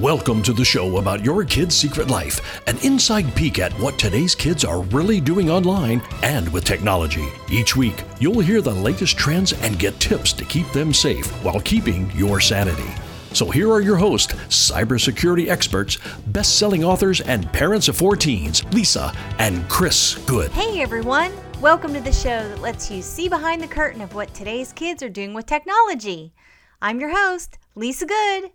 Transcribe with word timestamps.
Welcome 0.00 0.44
to 0.44 0.52
the 0.52 0.64
show 0.64 0.98
about 0.98 1.24
your 1.24 1.44
kid's 1.44 1.74
secret 1.74 2.06
life, 2.06 2.62
an 2.68 2.78
inside 2.84 3.34
peek 3.34 3.58
at 3.58 3.72
what 3.80 3.98
today's 3.98 4.32
kids 4.32 4.64
are 4.64 4.82
really 4.82 5.20
doing 5.20 5.50
online 5.50 6.00
and 6.22 6.48
with 6.52 6.64
technology. 6.64 7.26
Each 7.50 7.74
week, 7.74 8.04
you'll 8.20 8.38
hear 8.38 8.60
the 8.60 8.70
latest 8.70 9.18
trends 9.18 9.54
and 9.54 9.76
get 9.76 9.98
tips 9.98 10.32
to 10.34 10.44
keep 10.44 10.70
them 10.70 10.94
safe 10.94 11.26
while 11.44 11.58
keeping 11.58 12.12
your 12.12 12.38
sanity. 12.38 12.88
So 13.32 13.50
here 13.50 13.72
are 13.72 13.80
your 13.80 13.96
hosts, 13.96 14.34
cybersecurity 14.34 15.48
experts, 15.48 15.98
best-selling 16.28 16.84
authors, 16.84 17.20
and 17.20 17.52
parents 17.52 17.88
of 17.88 17.96
four 17.96 18.14
teens, 18.14 18.64
Lisa 18.66 19.12
and 19.40 19.68
Chris 19.68 20.14
Good. 20.26 20.52
Hey 20.52 20.80
everyone! 20.80 21.32
Welcome 21.60 21.92
to 21.94 22.00
the 22.00 22.12
show 22.12 22.48
that 22.48 22.60
lets 22.60 22.88
you 22.88 23.02
see 23.02 23.28
behind 23.28 23.60
the 23.60 23.66
curtain 23.66 24.00
of 24.00 24.14
what 24.14 24.32
today's 24.32 24.72
kids 24.72 25.02
are 25.02 25.08
doing 25.08 25.34
with 25.34 25.46
technology. 25.46 26.34
I'm 26.80 27.00
your 27.00 27.10
host, 27.10 27.58
Lisa 27.74 28.06
Good. 28.06 28.52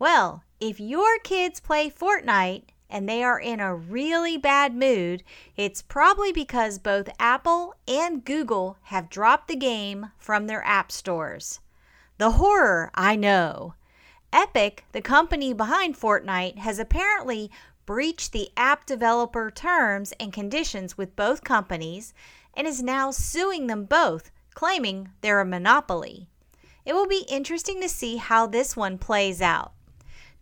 Well, 0.00 0.42
if 0.60 0.80
your 0.80 1.18
kids 1.20 1.60
play 1.60 1.90
Fortnite 1.90 2.64
and 2.88 3.08
they 3.08 3.22
are 3.22 3.38
in 3.38 3.60
a 3.60 3.74
really 3.74 4.36
bad 4.36 4.74
mood, 4.74 5.22
it's 5.56 5.82
probably 5.82 6.32
because 6.32 6.78
both 6.78 7.08
Apple 7.18 7.74
and 7.86 8.24
Google 8.24 8.78
have 8.84 9.10
dropped 9.10 9.48
the 9.48 9.56
game 9.56 10.12
from 10.18 10.46
their 10.46 10.64
app 10.64 10.90
stores. 10.92 11.60
The 12.18 12.32
horror, 12.32 12.90
I 12.94 13.16
know. 13.16 13.74
Epic, 14.32 14.84
the 14.92 15.02
company 15.02 15.52
behind 15.52 15.96
Fortnite, 15.98 16.58
has 16.58 16.78
apparently 16.78 17.50
breached 17.84 18.32
the 18.32 18.50
app 18.56 18.86
developer 18.86 19.50
terms 19.50 20.12
and 20.18 20.32
conditions 20.32 20.96
with 20.96 21.16
both 21.16 21.44
companies 21.44 22.14
and 22.54 22.66
is 22.66 22.82
now 22.82 23.10
suing 23.10 23.66
them 23.66 23.84
both, 23.84 24.30
claiming 24.54 25.10
they're 25.20 25.40
a 25.40 25.44
monopoly. 25.44 26.28
It 26.84 26.94
will 26.94 27.06
be 27.06 27.26
interesting 27.28 27.80
to 27.80 27.88
see 27.88 28.16
how 28.16 28.46
this 28.46 28.76
one 28.76 28.96
plays 28.98 29.42
out. 29.42 29.72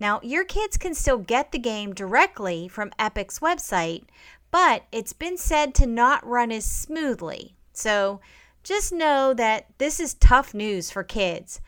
Now, 0.01 0.21
your 0.23 0.45
kids 0.45 0.77
can 0.77 0.95
still 0.95 1.19
get 1.19 1.53
the 1.53 1.59
game 1.59 1.95
directly 1.95 2.69
from 2.69 2.93
Epic's 2.99 3.39
website, 3.39 4.05
but 4.51 4.85
it's 4.93 5.13
been 5.13 5.37
said 5.37 5.75
to 5.75 5.87
not 5.87 6.27
run 6.27 6.51
as 6.53 6.65
smoothly. 6.65 7.55
So 7.73 8.21
just 8.63 8.93
know 8.93 9.35
that 9.35 9.67
this 9.79 10.01
is 10.01 10.15
tough 10.15 10.55
news 10.55 10.91
for 10.91 11.05
kids, 11.05 11.61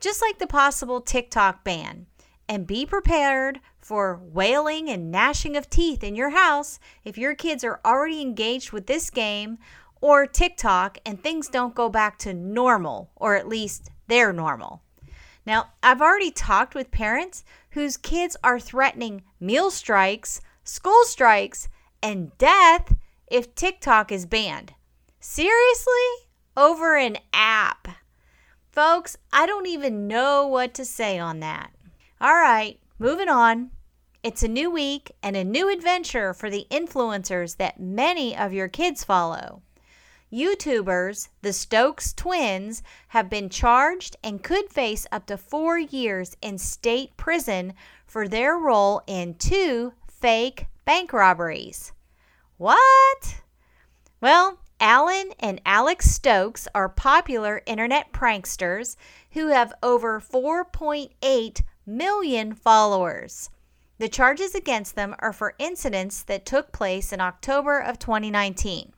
just 0.00 0.22
like 0.22 0.38
the 0.38 0.46
possible 0.46 1.00
TikTok 1.00 1.64
ban. 1.64 2.06
And 2.48 2.66
be 2.66 2.86
prepared 2.86 3.60
for 3.78 4.18
wailing 4.22 4.88
and 4.88 5.10
gnashing 5.10 5.56
of 5.56 5.68
teeth 5.68 6.02
in 6.02 6.16
your 6.16 6.30
house 6.30 6.80
if 7.04 7.18
your 7.18 7.34
kids 7.34 7.62
are 7.62 7.80
already 7.84 8.22
engaged 8.22 8.72
with 8.72 8.86
this 8.86 9.10
game 9.10 9.58
or 10.00 10.26
TikTok 10.26 10.98
and 11.04 11.22
things 11.22 11.48
don't 11.48 11.74
go 11.74 11.88
back 11.88 12.18
to 12.20 12.32
normal, 12.32 13.10
or 13.16 13.34
at 13.34 13.48
least 13.48 13.90
their 14.06 14.32
normal. 14.32 14.82
Now, 15.48 15.70
I've 15.82 16.02
already 16.02 16.30
talked 16.30 16.74
with 16.74 16.90
parents 16.90 17.42
whose 17.70 17.96
kids 17.96 18.36
are 18.44 18.60
threatening 18.60 19.22
meal 19.40 19.70
strikes, 19.70 20.42
school 20.62 21.04
strikes, 21.04 21.70
and 22.02 22.36
death 22.36 22.94
if 23.28 23.54
TikTok 23.54 24.12
is 24.12 24.26
banned. 24.26 24.74
Seriously? 25.20 26.28
Over 26.54 26.98
an 26.98 27.16
app. 27.32 27.88
Folks, 28.70 29.16
I 29.32 29.46
don't 29.46 29.66
even 29.66 30.06
know 30.06 30.46
what 30.46 30.74
to 30.74 30.84
say 30.84 31.18
on 31.18 31.40
that. 31.40 31.70
All 32.20 32.34
right, 32.34 32.78
moving 32.98 33.30
on. 33.30 33.70
It's 34.22 34.42
a 34.42 34.48
new 34.48 34.70
week 34.70 35.12
and 35.22 35.34
a 35.34 35.44
new 35.44 35.72
adventure 35.72 36.34
for 36.34 36.50
the 36.50 36.66
influencers 36.70 37.56
that 37.56 37.80
many 37.80 38.36
of 38.36 38.52
your 38.52 38.68
kids 38.68 39.02
follow. 39.02 39.62
YouTubers, 40.32 41.28
the 41.40 41.54
Stokes 41.54 42.12
twins, 42.12 42.82
have 43.08 43.30
been 43.30 43.48
charged 43.48 44.16
and 44.22 44.42
could 44.42 44.68
face 44.68 45.06
up 45.10 45.26
to 45.26 45.38
four 45.38 45.78
years 45.78 46.36
in 46.42 46.58
state 46.58 47.16
prison 47.16 47.72
for 48.06 48.28
their 48.28 48.56
role 48.56 49.02
in 49.06 49.34
two 49.34 49.94
fake 50.06 50.66
bank 50.84 51.12
robberies. 51.12 51.92
What? 52.58 53.42
Well, 54.20 54.58
Alan 54.80 55.32
and 55.40 55.60
Alex 55.64 56.10
Stokes 56.10 56.68
are 56.74 56.88
popular 56.88 57.62
internet 57.66 58.12
pranksters 58.12 58.96
who 59.30 59.48
have 59.48 59.72
over 59.82 60.20
4.8 60.20 61.62
million 61.86 62.54
followers. 62.54 63.50
The 63.96 64.08
charges 64.08 64.54
against 64.54 64.94
them 64.94 65.16
are 65.20 65.32
for 65.32 65.54
incidents 65.58 66.22
that 66.24 66.44
took 66.44 66.70
place 66.70 67.12
in 67.12 67.20
October 67.20 67.78
of 67.78 67.98
2019 67.98 68.92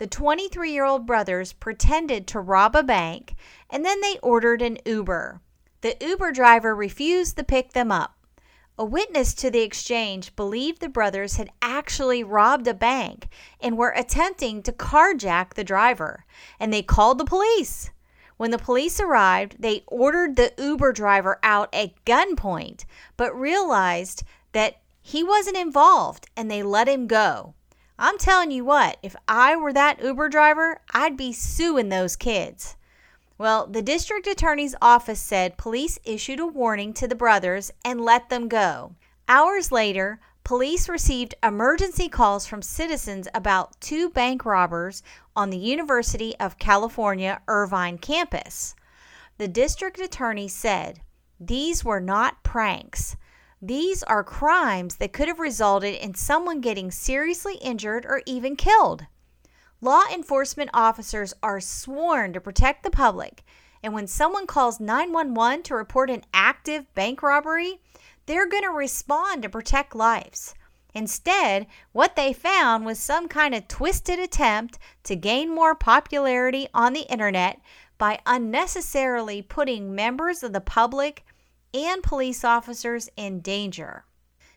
the 0.00 0.06
23 0.06 0.72
year 0.72 0.86
old 0.86 1.04
brothers 1.04 1.52
pretended 1.52 2.26
to 2.26 2.40
rob 2.40 2.74
a 2.74 2.82
bank 2.82 3.34
and 3.68 3.84
then 3.84 4.00
they 4.00 4.16
ordered 4.22 4.62
an 4.62 4.78
Uber. 4.86 5.42
The 5.82 5.94
Uber 6.00 6.32
driver 6.32 6.74
refused 6.74 7.36
to 7.36 7.44
pick 7.44 7.74
them 7.74 7.92
up. 7.92 8.16
A 8.78 8.84
witness 8.84 9.34
to 9.34 9.50
the 9.50 9.60
exchange 9.60 10.34
believed 10.36 10.80
the 10.80 10.88
brothers 10.88 11.36
had 11.36 11.50
actually 11.60 12.24
robbed 12.24 12.66
a 12.66 12.72
bank 12.72 13.28
and 13.60 13.76
were 13.76 13.90
attempting 13.90 14.62
to 14.62 14.72
carjack 14.72 15.52
the 15.52 15.64
driver, 15.64 16.24
and 16.58 16.72
they 16.72 16.82
called 16.82 17.18
the 17.18 17.26
police. 17.26 17.90
When 18.38 18.52
the 18.52 18.58
police 18.58 19.00
arrived, 19.00 19.56
they 19.58 19.84
ordered 19.86 20.36
the 20.36 20.54
Uber 20.56 20.92
driver 20.92 21.38
out 21.42 21.68
at 21.74 22.06
gunpoint, 22.06 22.86
but 23.18 23.38
realized 23.38 24.22
that 24.52 24.80
he 25.02 25.22
wasn't 25.22 25.58
involved 25.58 26.26
and 26.38 26.50
they 26.50 26.62
let 26.62 26.88
him 26.88 27.06
go. 27.06 27.54
I'm 28.02 28.16
telling 28.16 28.50
you 28.50 28.64
what, 28.64 28.96
if 29.02 29.14
I 29.28 29.56
were 29.56 29.74
that 29.74 30.02
Uber 30.02 30.30
driver, 30.30 30.80
I'd 30.94 31.18
be 31.18 31.34
suing 31.34 31.90
those 31.90 32.16
kids. 32.16 32.76
Well, 33.36 33.66
the 33.66 33.82
district 33.82 34.26
attorney's 34.26 34.74
office 34.80 35.20
said 35.20 35.58
police 35.58 35.98
issued 36.02 36.40
a 36.40 36.46
warning 36.46 36.94
to 36.94 37.06
the 37.06 37.14
brothers 37.14 37.70
and 37.84 38.00
let 38.00 38.30
them 38.30 38.48
go. 38.48 38.94
Hours 39.28 39.70
later, 39.70 40.18
police 40.44 40.88
received 40.88 41.34
emergency 41.42 42.08
calls 42.08 42.46
from 42.46 42.62
citizens 42.62 43.28
about 43.34 43.78
two 43.82 44.08
bank 44.08 44.46
robbers 44.46 45.02
on 45.36 45.50
the 45.50 45.58
University 45.58 46.34
of 46.40 46.58
California 46.58 47.42
Irvine 47.48 47.98
campus. 47.98 48.74
The 49.36 49.46
district 49.46 50.00
attorney 50.00 50.48
said 50.48 51.02
these 51.38 51.84
were 51.84 52.00
not 52.00 52.42
pranks. 52.42 53.16
These 53.62 54.02
are 54.04 54.24
crimes 54.24 54.96
that 54.96 55.12
could 55.12 55.28
have 55.28 55.38
resulted 55.38 55.94
in 55.94 56.14
someone 56.14 56.62
getting 56.62 56.90
seriously 56.90 57.56
injured 57.56 58.06
or 58.06 58.22
even 58.24 58.56
killed. 58.56 59.04
Law 59.82 60.04
enforcement 60.12 60.70
officers 60.72 61.34
are 61.42 61.60
sworn 61.60 62.32
to 62.32 62.40
protect 62.40 62.82
the 62.82 62.90
public, 62.90 63.44
and 63.82 63.92
when 63.92 64.06
someone 64.06 64.46
calls 64.46 64.80
911 64.80 65.62
to 65.64 65.74
report 65.74 66.08
an 66.08 66.24
active 66.32 66.92
bank 66.94 67.22
robbery, 67.22 67.80
they're 68.24 68.48
going 68.48 68.62
to 68.62 68.70
respond 68.70 69.42
to 69.42 69.48
protect 69.50 69.94
lives. 69.94 70.54
Instead, 70.94 71.66
what 71.92 72.16
they 72.16 72.32
found 72.32 72.86
was 72.86 72.98
some 72.98 73.28
kind 73.28 73.54
of 73.54 73.68
twisted 73.68 74.18
attempt 74.18 74.78
to 75.04 75.14
gain 75.14 75.54
more 75.54 75.74
popularity 75.74 76.66
on 76.72 76.94
the 76.94 77.10
internet 77.12 77.60
by 77.98 78.18
unnecessarily 78.24 79.42
putting 79.42 79.94
members 79.94 80.42
of 80.42 80.54
the 80.54 80.60
public 80.60 81.24
and 81.72 82.02
police 82.02 82.44
officers 82.44 83.08
in 83.16 83.40
danger. 83.40 84.04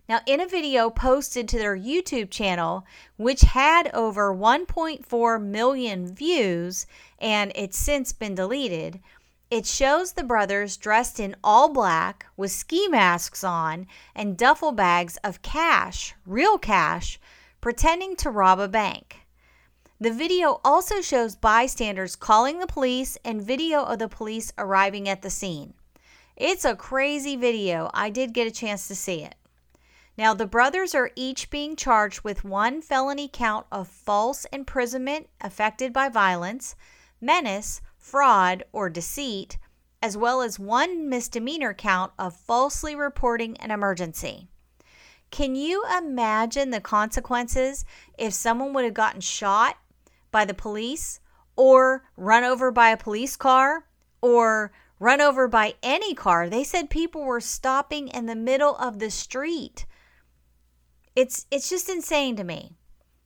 Now, 0.09 0.19
in 0.25 0.41
a 0.41 0.47
video 0.47 0.89
posted 0.89 1.47
to 1.47 1.57
their 1.57 1.77
YouTube 1.77 2.29
channel, 2.29 2.85
which 3.15 3.41
had 3.41 3.89
over 3.93 4.35
1.4 4.35 5.41
million 5.41 6.13
views 6.13 6.85
and 7.19 7.53
it's 7.55 7.77
since 7.77 8.11
been 8.11 8.35
deleted, 8.35 8.99
it 9.49 9.65
shows 9.65 10.13
the 10.13 10.23
brothers 10.23 10.77
dressed 10.77 11.19
in 11.19 11.35
all 11.43 11.69
black 11.69 12.25
with 12.35 12.51
ski 12.51 12.87
masks 12.87 13.43
on 13.43 13.87
and 14.15 14.37
duffel 14.37 14.71
bags 14.71 15.17
of 15.23 15.41
cash, 15.41 16.15
real 16.25 16.57
cash, 16.57 17.19
pretending 17.61 18.15
to 18.17 18.29
rob 18.29 18.59
a 18.59 18.67
bank. 18.67 19.19
The 20.01 20.11
video 20.11 20.59
also 20.65 20.99
shows 20.99 21.35
bystanders 21.35 22.17
calling 22.17 22.59
the 22.59 22.67
police 22.67 23.17
and 23.23 23.41
video 23.41 23.83
of 23.83 23.99
the 23.99 24.09
police 24.09 24.51
arriving 24.57 25.07
at 25.07 25.21
the 25.21 25.29
scene. 25.29 25.75
It's 26.35 26.65
a 26.65 26.75
crazy 26.75 27.35
video. 27.35 27.91
I 27.93 28.09
did 28.09 28.33
get 28.33 28.47
a 28.47 28.51
chance 28.51 28.87
to 28.87 28.95
see 28.95 29.21
it. 29.21 29.35
Now, 30.17 30.33
the 30.33 30.47
brothers 30.47 30.95
are 30.95 31.11
each 31.15 31.49
being 31.49 31.75
charged 31.75 32.23
with 32.23 32.43
one 32.43 32.81
felony 32.81 33.29
count 33.31 33.65
of 33.71 33.87
false 33.87 34.45
imprisonment 34.51 35.27
affected 35.41 35.93
by 35.93 36.09
violence, 36.09 36.75
menace, 37.21 37.81
fraud, 37.97 38.63
or 38.71 38.89
deceit, 38.89 39.57
as 40.01 40.17
well 40.17 40.41
as 40.41 40.59
one 40.59 41.07
misdemeanor 41.07 41.73
count 41.73 42.11
of 42.19 42.35
falsely 42.35 42.95
reporting 42.95 43.55
an 43.57 43.71
emergency. 43.71 44.47
Can 45.31 45.55
you 45.55 45.83
imagine 45.97 46.69
the 46.69 46.81
consequences 46.81 47.85
if 48.17 48.33
someone 48.33 48.73
would 48.73 48.85
have 48.85 48.93
gotten 48.93 49.21
shot 49.21 49.77
by 50.31 50.45
the 50.45 50.53
police 50.53 51.19
or 51.55 52.03
run 52.17 52.43
over 52.43 52.71
by 52.71 52.89
a 52.89 52.97
police 52.97 53.35
car 53.35 53.85
or 54.21 54.71
run 55.03 55.19
over 55.19 55.49
by 55.49 55.73
any 55.83 56.13
car. 56.13 56.49
They 56.49 56.63
said 56.63 56.89
people 56.89 57.25
were 57.25 57.41
stopping 57.41 58.07
in 58.07 58.25
the 58.25 58.35
middle 58.35 58.77
of 58.77 58.99
the 58.99 59.11
street. 59.11 59.85
It's 61.13 61.45
it's 61.51 61.69
just 61.69 61.89
insane 61.89 62.37
to 62.37 62.43
me. 62.43 62.71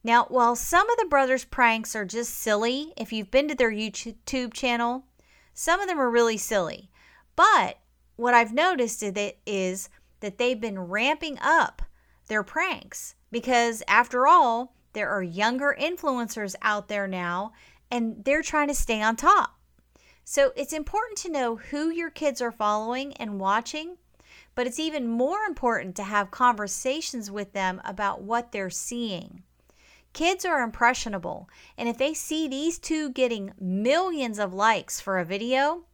Now, 0.04 0.26
while 0.30 0.56
some 0.56 0.90
of 0.90 0.98
the 0.98 1.06
brothers' 1.06 1.46
pranks 1.46 1.96
are 1.96 2.06
just 2.06 2.34
silly, 2.34 2.94
if 2.98 3.14
you've 3.14 3.30
been 3.30 3.48
to 3.48 3.56
their 3.56 3.72
YouTube 3.72 4.54
channel, 4.54 5.06
some 5.54 5.80
of 5.80 5.88
them 5.88 6.00
are 6.00 6.10
really 6.10 6.38
silly. 6.38 6.90
But 7.36 7.78
what 8.16 8.34
I've 8.34 8.54
noticed 8.54 9.04
is 9.04 9.90
that 10.22 10.38
they've 10.38 10.60
been 10.60 10.80
ramping 10.80 11.38
up 11.40 11.84
their 12.28 12.44
pranks 12.44 13.14
because, 13.32 13.84
after 13.88 14.26
all, 14.26 14.76
there 14.94 15.10
are 15.10 15.22
younger 15.22 15.76
influencers 15.80 16.56
out 16.62 16.88
there 16.88 17.08
now 17.08 17.52
and 17.92 18.26
they're 18.26 18.42
trying 18.42 18.68
to 18.68 18.74
stay 18.74 19.02
on 19.02 19.16
top. 19.16 19.56
So 20.30 20.52
it's 20.58 20.74
important 20.74 21.18
to 21.20 21.32
know 21.32 21.56
who 21.56 21.90
your 21.90 22.10
kids 22.10 22.42
are 22.42 22.52
following 22.52 23.14
and 23.14 23.40
watching, 23.40 23.96
but 24.56 24.68
it's 24.68 24.78
even 24.78 25.08
more 25.08 25.44
important 25.44 25.96
to 25.96 26.04
have 26.04 26.32
conversations 26.32 27.32
with 27.32 27.54
them 27.54 27.82
about 27.86 28.24
what 28.24 28.52
they're 28.52 28.70
seeing. 28.70 29.44
Kids 30.12 30.44
are 30.44 30.62
impressionable, 30.62 31.48
and 31.78 31.88
if 31.88 31.98
they 31.98 32.14
see 32.14 32.46
these 32.46 32.78
two 32.78 33.10
getting 33.12 33.54
millions 33.58 34.38
of 34.38 34.54
likes 34.54 35.00
for 35.00 35.18
a 35.18 35.24
video, 35.24 35.86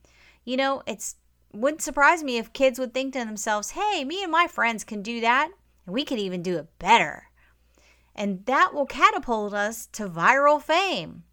you 0.44 0.58
know, 0.58 0.82
it's 0.88 1.18
wouldn't 1.54 1.84
surprise 1.84 2.24
me 2.24 2.38
if 2.38 2.54
kids 2.54 2.80
would 2.80 2.92
think 2.92 3.14
to 3.14 3.20
themselves, 3.20 3.70
"Hey, 3.70 4.04
me 4.04 4.24
and 4.24 4.32
my 4.32 4.48
friends 4.48 4.84
can 4.84 5.04
do 5.04 5.22
that, 5.22 5.52
and 5.86 5.94
we 5.94 6.04
could 6.04 6.18
even 6.18 6.42
do 6.42 6.58
it 6.58 6.80
better." 6.80 7.30
And 8.16 8.44
that 8.48 8.74
will 8.74 8.88
catapult 8.88 9.54
us 9.54 9.86
to 9.92 10.10
viral 10.10 10.60
fame. 10.60 11.24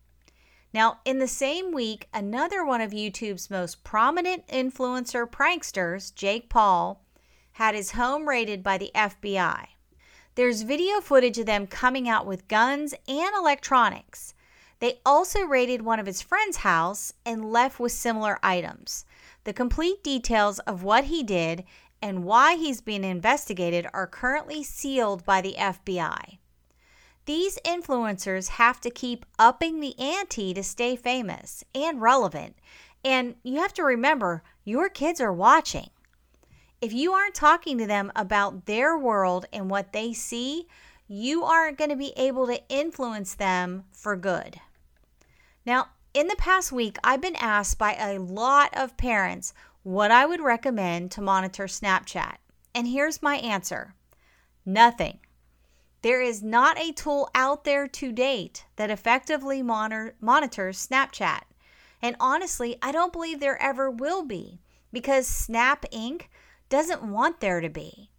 Now, 0.72 1.00
in 1.05 1.19
the 1.19 1.28
same 1.28 1.72
week, 1.72 2.08
another 2.14 2.64
one 2.64 2.81
of 2.81 2.93
YouTube's 2.93 3.50
most 3.50 3.82
prominent 3.82 4.46
influencer 4.46 5.28
pranksters, 5.28 6.14
Jake 6.14 6.49
Paul, 6.49 7.02
had 7.52 7.75
his 7.75 7.93
home 7.93 8.28
raided 8.28 8.62
by 8.62 8.78
the 8.78 8.93
FBI. 8.94 9.67
There's 10.37 10.62
video 10.62 11.00
footage 11.00 11.38
of 11.38 11.46
them 11.46 11.67
coming 11.67 12.08
out 12.08 12.25
with 12.25 12.49
guns 12.49 12.94
and 13.08 13.34
electronics. 13.37 14.34
They 14.78 15.00
also 15.05 15.43
raided 15.43 15.82
one 15.82 15.99
of 16.00 16.06
his 16.06 16.22
friend's 16.22 16.58
house 16.58 17.12
and 17.26 17.52
left 17.52 17.78
with 17.78 17.93
similar 17.93 18.38
items. 18.43 19.05
The 19.44 19.52
complete 19.52 20.02
details 20.05 20.58
of 20.61 20.82
what 20.82 21.05
he 21.05 21.23
did 21.23 21.64
and 22.00 22.25
why 22.25 22.56
he's 22.56 22.81
being 22.81 23.05
investigated 23.05 23.87
are 23.93 24.06
currently 24.06 24.62
sealed 24.62 25.25
by 25.25 25.40
the 25.40 25.55
FBI. 25.58 26.38
These 27.30 27.60
influencers 27.64 28.48
have 28.48 28.80
to 28.80 28.90
keep 28.90 29.24
upping 29.38 29.78
the 29.78 29.96
ante 30.00 30.52
to 30.52 30.64
stay 30.64 30.96
famous 30.96 31.62
and 31.72 32.02
relevant. 32.02 32.56
And 33.04 33.36
you 33.44 33.60
have 33.60 33.72
to 33.74 33.84
remember, 33.84 34.42
your 34.64 34.88
kids 34.88 35.20
are 35.20 35.32
watching. 35.32 35.90
If 36.80 36.92
you 36.92 37.12
aren't 37.12 37.36
talking 37.36 37.78
to 37.78 37.86
them 37.86 38.10
about 38.16 38.66
their 38.66 38.98
world 38.98 39.46
and 39.52 39.70
what 39.70 39.92
they 39.92 40.12
see, 40.12 40.66
you 41.06 41.44
aren't 41.44 41.78
going 41.78 41.90
to 41.90 41.96
be 41.96 42.12
able 42.16 42.48
to 42.48 42.68
influence 42.68 43.36
them 43.36 43.84
for 43.92 44.16
good. 44.16 44.58
Now, 45.64 45.90
in 46.12 46.26
the 46.26 46.34
past 46.34 46.72
week, 46.72 46.96
I've 47.04 47.22
been 47.22 47.36
asked 47.36 47.78
by 47.78 47.94
a 47.94 48.18
lot 48.18 48.76
of 48.76 48.96
parents 48.96 49.54
what 49.84 50.10
I 50.10 50.26
would 50.26 50.40
recommend 50.40 51.12
to 51.12 51.20
monitor 51.20 51.66
Snapchat. 51.66 52.38
And 52.74 52.88
here's 52.88 53.22
my 53.22 53.36
answer 53.36 53.94
nothing. 54.66 55.19
There 56.02 56.23
is 56.23 56.43
not 56.43 56.79
a 56.79 56.93
tool 56.93 57.29
out 57.35 57.64
there 57.64 57.87
to 57.87 58.12
date 58.12 58.64
that 58.76 58.91
effectively 58.91 59.62
monitor, 59.62 60.14
monitors 60.20 60.87
Snapchat. 60.87 61.43
And 62.00 62.17
honestly, 62.19 62.79
I 62.81 62.91
don't 62.91 63.12
believe 63.12 63.38
there 63.41 63.61
ever 63.61 63.91
will 63.91 64.25
be 64.25 64.61
because 64.93 65.26
Snap 65.26 65.85
Inc. 65.93 66.23
doesn't 66.70 67.02
want 67.02 67.41
there 67.41 67.61
to 67.61 67.69
be. 67.69 68.11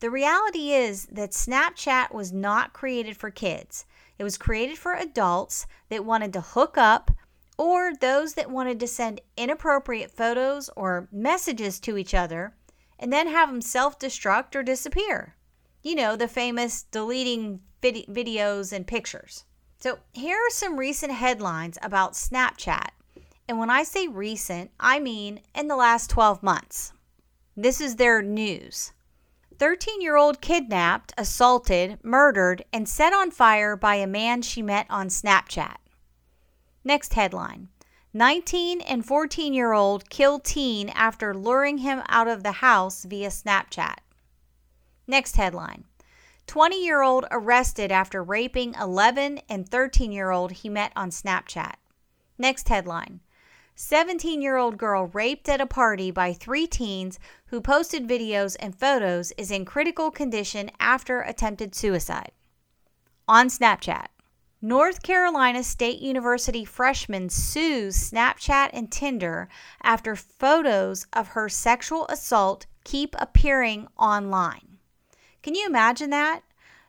The 0.00 0.10
reality 0.10 0.70
is 0.72 1.06
that 1.12 1.32
Snapchat 1.32 2.14
was 2.14 2.32
not 2.32 2.72
created 2.72 3.16
for 3.16 3.30
kids. 3.30 3.84
It 4.18 4.24
was 4.24 4.38
created 4.38 4.78
for 4.78 4.94
adults 4.94 5.66
that 5.90 6.06
wanted 6.06 6.32
to 6.32 6.40
hook 6.40 6.78
up 6.78 7.10
or 7.58 7.92
those 7.94 8.34
that 8.34 8.50
wanted 8.50 8.80
to 8.80 8.86
send 8.86 9.20
inappropriate 9.36 10.10
photos 10.10 10.70
or 10.76 11.08
messages 11.12 11.78
to 11.80 11.98
each 11.98 12.14
other 12.14 12.54
and 12.98 13.12
then 13.12 13.26
have 13.26 13.50
them 13.50 13.60
self 13.60 13.98
destruct 13.98 14.54
or 14.54 14.62
disappear 14.62 15.34
you 15.82 15.94
know, 15.94 16.16
the 16.16 16.28
famous 16.28 16.82
deleting 16.84 17.60
vid- 17.82 18.06
videos 18.08 18.72
and 18.72 18.86
pictures. 18.86 19.44
So, 19.78 19.98
here 20.12 20.36
are 20.36 20.50
some 20.50 20.78
recent 20.78 21.12
headlines 21.12 21.78
about 21.82 22.14
Snapchat. 22.14 22.88
And 23.48 23.58
when 23.58 23.70
I 23.70 23.82
say 23.82 24.08
recent, 24.08 24.70
I 24.78 25.00
mean 25.00 25.40
in 25.54 25.68
the 25.68 25.76
last 25.76 26.10
12 26.10 26.42
months. 26.42 26.92
This 27.56 27.80
is 27.80 27.96
their 27.96 28.20
news. 28.22 28.92
13 29.58 30.00
year 30.00 30.16
old 30.16 30.40
kidnapped, 30.40 31.12
assaulted, 31.18 31.98
murdered, 32.04 32.64
and 32.72 32.88
set 32.88 33.12
on 33.12 33.30
fire 33.30 33.76
by 33.76 33.96
a 33.96 34.06
man 34.06 34.42
she 34.42 34.62
met 34.62 34.86
on 34.88 35.08
Snapchat. 35.08 35.76
Next 36.84 37.14
headline 37.14 37.68
19 38.12 38.80
and 38.80 39.04
14 39.04 39.52
year 39.52 39.72
old 39.72 40.08
kill 40.10 40.38
teen 40.38 40.88
after 40.90 41.34
luring 41.34 41.78
him 41.78 42.02
out 42.08 42.28
of 42.28 42.42
the 42.42 42.52
house 42.52 43.04
via 43.04 43.28
Snapchat. 43.28 43.96
Next 45.10 45.36
headline 45.36 45.84
20 46.48 46.84
year 46.84 47.00
old 47.00 47.24
arrested 47.30 47.90
after 47.90 48.22
raping 48.22 48.74
11 48.74 49.40
and 49.48 49.66
13 49.66 50.12
year 50.12 50.30
old 50.30 50.52
he 50.52 50.68
met 50.68 50.92
on 50.94 51.08
Snapchat. 51.08 51.76
Next 52.36 52.68
headline 52.68 53.20
17 53.74 54.42
year 54.42 54.58
old 54.58 54.76
girl 54.76 55.06
raped 55.06 55.48
at 55.48 55.62
a 55.62 55.66
party 55.66 56.10
by 56.10 56.34
three 56.34 56.66
teens 56.66 57.18
who 57.46 57.62
posted 57.62 58.06
videos 58.06 58.54
and 58.60 58.78
photos 58.78 59.32
is 59.38 59.50
in 59.50 59.64
critical 59.64 60.10
condition 60.10 60.70
after 60.78 61.22
attempted 61.22 61.74
suicide. 61.74 62.32
On 63.26 63.48
Snapchat. 63.48 64.08
North 64.60 65.02
Carolina 65.02 65.62
State 65.62 66.00
University 66.00 66.66
freshman 66.66 67.30
sues 67.30 67.96
Snapchat 67.96 68.70
and 68.74 68.92
Tinder 68.92 69.48
after 69.82 70.14
photos 70.14 71.06
of 71.14 71.28
her 71.28 71.48
sexual 71.48 72.06
assault 72.08 72.66
keep 72.84 73.14
appearing 73.18 73.88
online. 73.96 74.67
Can 75.42 75.54
you 75.54 75.66
imagine 75.66 76.10
that? 76.10 76.42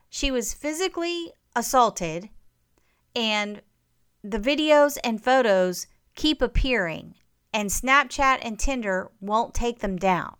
She 0.09 0.31
was 0.31 0.53
physically 0.53 1.33
assaulted, 1.55 2.29
and 3.15 3.61
the 4.23 4.39
videos 4.39 4.97
and 5.03 5.23
photos 5.23 5.87
keep 6.15 6.41
appearing, 6.41 7.15
and 7.53 7.69
Snapchat 7.69 8.39
and 8.41 8.59
Tinder 8.59 9.11
won't 9.21 9.53
take 9.53 9.79
them 9.79 9.97
down. 9.97 10.35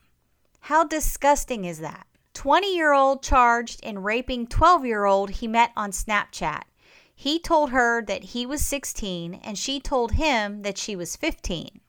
How 0.61 0.83
disgusting 0.83 1.65
is 1.65 1.79
that? 1.79 2.05
20 2.33 2.75
year 2.75 2.93
old 2.93 3.21
charged 3.21 3.79
in 3.83 3.99
raping 3.99 4.47
12 4.47 4.85
year 4.85 5.05
old 5.05 5.29
he 5.29 5.47
met 5.47 5.71
on 5.75 5.91
Snapchat. 5.91 6.63
He 7.13 7.37
told 7.37 7.71
her 7.71 8.01
that 8.03 8.23
he 8.23 8.45
was 8.45 8.63
16 8.63 9.35
and 9.35 9.57
she 9.57 9.79
told 9.79 10.13
him 10.13 10.61
that 10.61 10.77
she 10.77 10.95
was 10.95 11.15
15. 11.15 11.81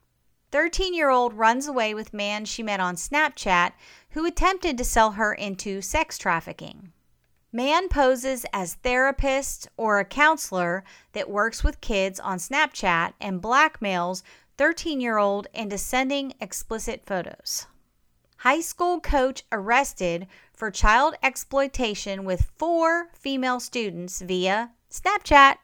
13 0.51 0.93
year 0.93 1.09
old 1.09 1.33
runs 1.33 1.67
away 1.67 1.93
with 1.93 2.13
man 2.13 2.43
she 2.43 2.63
met 2.63 2.81
on 2.81 2.95
Snapchat 2.95 3.71
who 4.11 4.25
attempted 4.25 4.77
to 4.77 4.83
sell 4.83 5.11
her 5.11 5.33
into 5.33 5.81
sex 5.81 6.17
trafficking. 6.17 6.91
Man 7.53 7.89
poses 7.89 8.45
as 8.53 8.75
therapist 8.75 9.67
or 9.75 9.99
a 9.99 10.05
counselor 10.05 10.83
that 11.11 11.29
works 11.29 11.63
with 11.63 11.81
kids 11.81 12.19
on 12.19 12.37
Snapchat 12.37 13.13
and 13.19 13.41
blackmails 13.41 14.23
13 14.57 15.01
year 15.01 15.17
old 15.17 15.47
into 15.53 15.77
sending 15.77 16.33
explicit 16.39 17.03
photos. 17.05 17.67
High 18.37 18.61
school 18.61 18.99
coach 18.99 19.43
arrested 19.51 20.27
for 20.53 20.71
child 20.71 21.15
exploitation 21.21 22.23
with 22.23 22.51
four 22.57 23.09
female 23.13 23.59
students 23.59 24.21
via 24.21 24.71
Snapchat. 24.89 25.57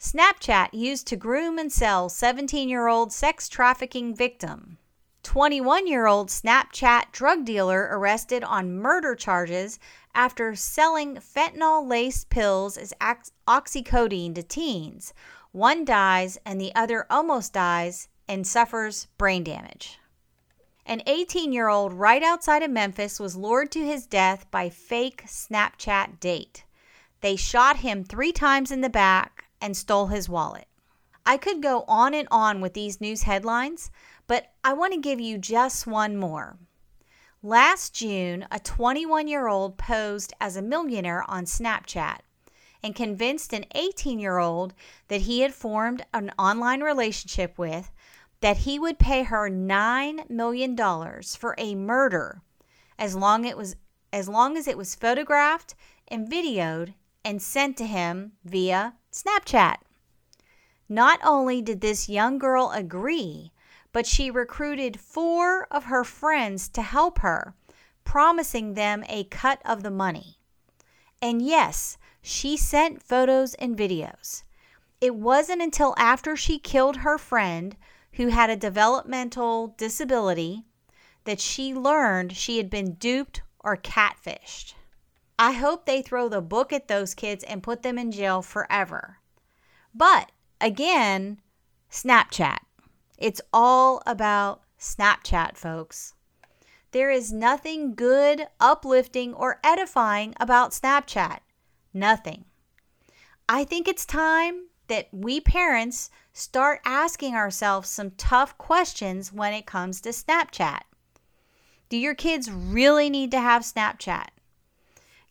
Snapchat 0.00 0.68
used 0.72 1.06
to 1.06 1.16
groom 1.16 1.58
and 1.58 1.72
sell 1.72 2.08
17 2.08 2.68
year 2.68 2.88
old 2.88 3.12
sex 3.12 3.48
trafficking 3.48 4.14
victim. 4.14 4.78
21 5.26 5.88
year 5.88 6.06
old 6.06 6.28
Snapchat 6.28 7.10
drug 7.10 7.44
dealer 7.44 7.88
arrested 7.90 8.44
on 8.44 8.78
murder 8.78 9.16
charges 9.16 9.80
after 10.14 10.54
selling 10.54 11.16
fentanyl 11.16 11.84
laced 11.84 12.30
pills 12.30 12.76
as 12.76 12.94
oxycodone 13.00 14.36
to 14.36 14.42
teens. 14.44 15.12
One 15.50 15.84
dies 15.84 16.38
and 16.46 16.60
the 16.60 16.72
other 16.76 17.06
almost 17.10 17.52
dies 17.52 18.06
and 18.28 18.46
suffers 18.46 19.08
brain 19.18 19.42
damage. 19.42 19.98
An 20.86 21.02
18 21.08 21.52
year 21.52 21.66
old 21.66 21.92
right 21.92 22.22
outside 22.22 22.62
of 22.62 22.70
Memphis 22.70 23.18
was 23.18 23.34
lured 23.34 23.72
to 23.72 23.84
his 23.84 24.06
death 24.06 24.48
by 24.52 24.68
fake 24.68 25.24
Snapchat 25.26 26.20
date. 26.20 26.62
They 27.20 27.34
shot 27.34 27.78
him 27.78 28.04
three 28.04 28.30
times 28.30 28.70
in 28.70 28.80
the 28.80 28.88
back 28.88 29.46
and 29.60 29.76
stole 29.76 30.06
his 30.06 30.28
wallet. 30.28 30.68
I 31.28 31.36
could 31.36 31.60
go 31.60 31.84
on 31.88 32.14
and 32.14 32.28
on 32.30 32.60
with 32.60 32.74
these 32.74 33.00
news 33.00 33.24
headlines, 33.24 33.90
but 34.26 34.52
I 34.64 34.72
want 34.72 34.92
to 34.92 35.00
give 35.00 35.20
you 35.20 35.38
just 35.38 35.86
one 35.86 36.16
more. 36.16 36.58
Last 37.42 37.94
June, 37.94 38.46
a 38.50 38.58
21 38.58 39.28
year 39.28 39.46
old 39.46 39.78
posed 39.78 40.32
as 40.40 40.56
a 40.56 40.62
millionaire 40.62 41.24
on 41.28 41.44
Snapchat 41.44 42.18
and 42.82 42.94
convinced 42.94 43.52
an 43.52 43.66
18 43.74 44.18
year 44.18 44.38
old 44.38 44.74
that 45.08 45.22
he 45.22 45.40
had 45.40 45.54
formed 45.54 46.04
an 46.12 46.32
online 46.38 46.82
relationship 46.82 47.58
with 47.58 47.90
that 48.40 48.58
he 48.58 48.78
would 48.78 48.98
pay 48.98 49.22
her 49.22 49.48
$9 49.48 50.30
million 50.30 50.76
for 51.22 51.54
a 51.58 51.74
murder 51.74 52.42
as 52.98 53.14
long, 53.14 53.44
it 53.44 53.56
was, 53.56 53.76
as 54.12 54.28
long 54.28 54.56
as 54.56 54.66
it 54.66 54.78
was 54.78 54.94
photographed 54.94 55.74
and 56.08 56.30
videoed 56.30 56.94
and 57.24 57.42
sent 57.42 57.76
to 57.76 57.86
him 57.86 58.32
via 58.44 58.94
Snapchat. 59.12 59.76
Not 60.88 61.18
only 61.24 61.60
did 61.60 61.80
this 61.80 62.08
young 62.08 62.38
girl 62.38 62.70
agree, 62.70 63.52
but 63.96 64.06
she 64.06 64.30
recruited 64.30 65.00
four 65.00 65.66
of 65.70 65.84
her 65.84 66.04
friends 66.04 66.68
to 66.68 66.82
help 66.82 67.20
her, 67.20 67.54
promising 68.04 68.74
them 68.74 69.02
a 69.08 69.24
cut 69.24 69.58
of 69.64 69.82
the 69.82 69.90
money. 69.90 70.36
And 71.22 71.40
yes, 71.40 71.96
she 72.20 72.58
sent 72.58 73.02
photos 73.02 73.54
and 73.54 73.74
videos. 73.74 74.42
It 75.00 75.14
wasn't 75.14 75.62
until 75.62 75.94
after 75.96 76.36
she 76.36 76.58
killed 76.58 76.98
her 76.98 77.16
friend 77.16 77.74
who 78.12 78.26
had 78.26 78.50
a 78.50 78.54
developmental 78.56 79.68
disability 79.78 80.66
that 81.24 81.40
she 81.40 81.72
learned 81.72 82.36
she 82.36 82.58
had 82.58 82.68
been 82.68 82.96
duped 82.96 83.40
or 83.60 83.78
catfished. 83.78 84.74
I 85.38 85.52
hope 85.52 85.86
they 85.86 86.02
throw 86.02 86.28
the 86.28 86.42
book 86.42 86.70
at 86.70 86.88
those 86.88 87.14
kids 87.14 87.42
and 87.44 87.62
put 87.62 87.82
them 87.82 87.96
in 87.96 88.12
jail 88.12 88.42
forever. 88.42 89.20
But 89.94 90.32
again, 90.60 91.40
Snapchat. 91.90 92.58
It's 93.18 93.40
all 93.52 94.02
about 94.06 94.62
Snapchat, 94.78 95.56
folks. 95.56 96.14
There 96.92 97.10
is 97.10 97.32
nothing 97.32 97.94
good, 97.94 98.46
uplifting, 98.60 99.34
or 99.34 99.60
edifying 99.64 100.34
about 100.38 100.70
Snapchat. 100.70 101.38
Nothing. 101.92 102.44
I 103.48 103.64
think 103.64 103.88
it's 103.88 104.06
time 104.06 104.66
that 104.88 105.08
we 105.12 105.40
parents 105.40 106.10
start 106.32 106.80
asking 106.84 107.34
ourselves 107.34 107.88
some 107.88 108.12
tough 108.12 108.56
questions 108.58 109.32
when 109.32 109.52
it 109.52 109.66
comes 109.66 110.00
to 110.02 110.10
Snapchat. 110.10 110.82
Do 111.88 111.96
your 111.96 112.14
kids 112.14 112.50
really 112.50 113.08
need 113.08 113.30
to 113.30 113.40
have 113.40 113.62
Snapchat? 113.62 114.28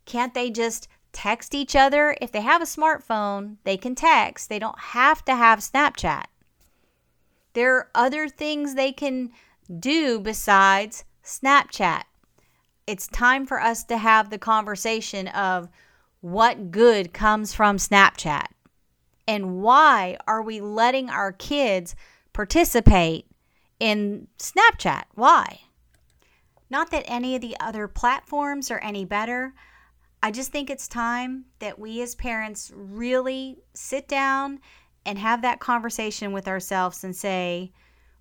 Can't 0.04 0.34
they 0.34 0.50
just 0.50 0.88
text 1.12 1.54
each 1.54 1.76
other? 1.76 2.16
If 2.20 2.32
they 2.32 2.40
have 2.40 2.62
a 2.62 2.66
smartphone, 2.66 3.56
they 3.64 3.76
can 3.76 3.94
text. 3.94 4.48
They 4.48 4.58
don't 4.58 4.78
have 4.78 5.24
to 5.26 5.34
have 5.34 5.60
Snapchat. 5.60 6.24
There 7.56 7.74
are 7.74 7.90
other 7.94 8.28
things 8.28 8.74
they 8.74 8.92
can 8.92 9.30
do 9.80 10.20
besides 10.20 11.06
Snapchat. 11.24 12.02
It's 12.86 13.06
time 13.08 13.46
for 13.46 13.62
us 13.62 13.82
to 13.84 13.96
have 13.96 14.28
the 14.28 14.36
conversation 14.36 15.26
of 15.28 15.70
what 16.20 16.70
good 16.70 17.14
comes 17.14 17.54
from 17.54 17.78
Snapchat 17.78 18.48
and 19.26 19.62
why 19.62 20.18
are 20.28 20.42
we 20.42 20.60
letting 20.60 21.08
our 21.08 21.32
kids 21.32 21.96
participate 22.34 23.24
in 23.80 24.28
Snapchat? 24.38 25.04
Why? 25.14 25.60
Not 26.68 26.90
that 26.90 27.04
any 27.06 27.36
of 27.36 27.40
the 27.40 27.56
other 27.58 27.88
platforms 27.88 28.70
are 28.70 28.80
any 28.80 29.06
better. 29.06 29.54
I 30.22 30.30
just 30.30 30.52
think 30.52 30.68
it's 30.68 30.88
time 30.88 31.46
that 31.60 31.78
we 31.78 32.02
as 32.02 32.14
parents 32.16 32.70
really 32.74 33.56
sit 33.72 34.08
down 34.08 34.60
and 35.06 35.18
have 35.18 35.40
that 35.42 35.60
conversation 35.60 36.32
with 36.32 36.48
ourselves 36.48 37.04
and 37.04 37.14
say, 37.16 37.72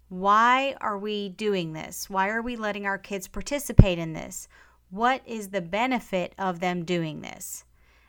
why 0.07 0.75
are 0.79 0.99
we 0.99 1.29
doing 1.29 1.73
this? 1.73 2.09
Why 2.09 2.29
are 2.29 2.43
we 2.43 2.55
letting 2.55 2.85
our 2.85 2.99
kids 2.99 3.27
participate 3.27 3.97
in 3.97 4.13
this? 4.13 4.47
What 4.91 5.21
is 5.25 5.49
the 5.49 5.61
benefit 5.61 6.33
of 6.37 6.59
them 6.59 6.85
doing 6.85 7.21
this? 7.21 7.65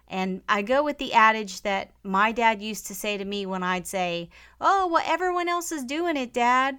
And 0.09 0.43
I 0.49 0.61
go 0.61 0.85
with 0.85 0.99
the 0.99 1.15
adage 1.15 1.63
that 1.63 1.91
my 2.05 2.33
dad 2.33 2.61
used 2.61 2.87
to 2.89 2.95
say 2.95 3.17
to 3.17 3.25
me 3.25 3.47
when 3.47 3.63
I'd 3.63 3.87
say, 3.87 4.29
Oh, 4.61 4.87
well, 4.87 5.03
everyone 5.07 5.49
else 5.49 5.73
is 5.73 5.83
doing 5.83 6.17
it, 6.17 6.33
Dad. 6.33 6.79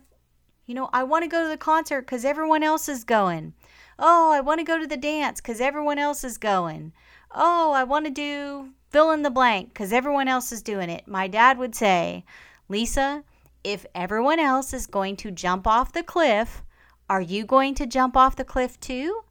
You 0.66 0.76
know, 0.76 0.90
I 0.94 1.04
want 1.04 1.24
to 1.24 1.30
go 1.30 1.44
to 1.44 1.50
the 1.50 1.58
concert 1.58 2.02
because 2.02 2.24
everyone 2.24 2.64
else 2.64 2.88
is 2.88 3.04
going. 3.04 3.54
Oh, 4.00 4.32
I 4.32 4.40
want 4.40 4.60
to 4.60 4.64
go 4.66 4.78
to 4.78 4.88
the 4.88 4.98
dance 4.98 5.42
because 5.42 5.60
everyone 5.60 5.98
else 5.98 6.24
is 6.24 6.38
going. 6.38 6.94
Oh, 7.32 7.72
I 7.74 7.84
want 7.84 8.06
to 8.06 8.12
do 8.12 8.74
fill 8.90 9.12
in 9.12 9.24
the 9.24 9.30
blank 9.30 9.70
because 9.70 9.94
everyone 9.94 10.28
else 10.28 10.52
is 10.52 10.62
doing 10.62 10.90
it. 10.90 11.08
My 11.08 11.28
dad 11.28 11.58
would 11.58 11.76
say, 11.76 12.24
Lisa, 12.70 13.24
if 13.64 13.86
everyone 13.94 14.40
else 14.40 14.74
is 14.74 14.88
going 14.88 15.16
to 15.18 15.32
jump 15.32 15.68
off 15.68 15.94
the 15.94 16.04
cliff, 16.04 16.64
are 17.10 17.22
you 17.22 17.46
going 17.46 17.76
to 17.76 17.86
jump 17.86 18.16
off 18.18 18.36
the 18.36 18.46
cliff 18.46 18.80
too? 18.80 19.22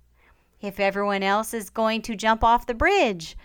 If 0.61 0.81
everyone 0.81 1.23
else 1.23 1.53
is 1.53 1.71
going 1.71 2.03
to 2.03 2.17
jump 2.17 2.43
off 2.43 2.67
the 2.67 2.75
bridge, 2.75 3.37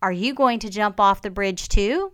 are 0.00 0.12
you 0.12 0.34
going 0.34 0.58
to 0.60 0.70
jump 0.70 0.98
off 0.98 1.22
the 1.22 1.30
bridge 1.30 1.68
too? 1.68 2.12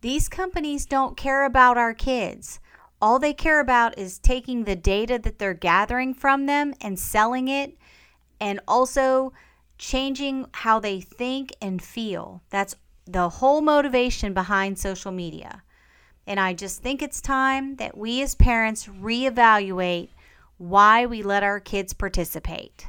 These 0.00 0.28
companies 0.28 0.84
don't 0.86 1.16
care 1.16 1.44
about 1.44 1.78
our 1.78 1.94
kids. 1.94 2.60
All 3.00 3.18
they 3.18 3.34
care 3.34 3.60
about 3.60 3.98
is 3.98 4.18
taking 4.18 4.64
the 4.64 4.76
data 4.76 5.18
that 5.22 5.38
they're 5.38 5.54
gathering 5.54 6.14
from 6.14 6.46
them 6.46 6.74
and 6.80 6.98
selling 6.98 7.48
it, 7.48 7.76
and 8.40 8.60
also 8.66 9.32
changing 9.82 10.46
how 10.52 10.78
they 10.78 11.00
think 11.00 11.52
and 11.60 11.82
feel. 11.82 12.40
That's 12.50 12.76
the 13.04 13.28
whole 13.28 13.60
motivation 13.60 14.32
behind 14.32 14.78
social 14.78 15.10
media. 15.10 15.64
And 16.24 16.38
I 16.38 16.54
just 16.54 16.82
think 16.82 17.02
it's 17.02 17.20
time 17.20 17.74
that 17.76 17.98
we 17.98 18.22
as 18.22 18.36
parents 18.36 18.86
reevaluate 18.86 20.10
why 20.58 21.04
we 21.04 21.24
let 21.24 21.42
our 21.42 21.58
kids 21.58 21.92
participate. 21.92 22.86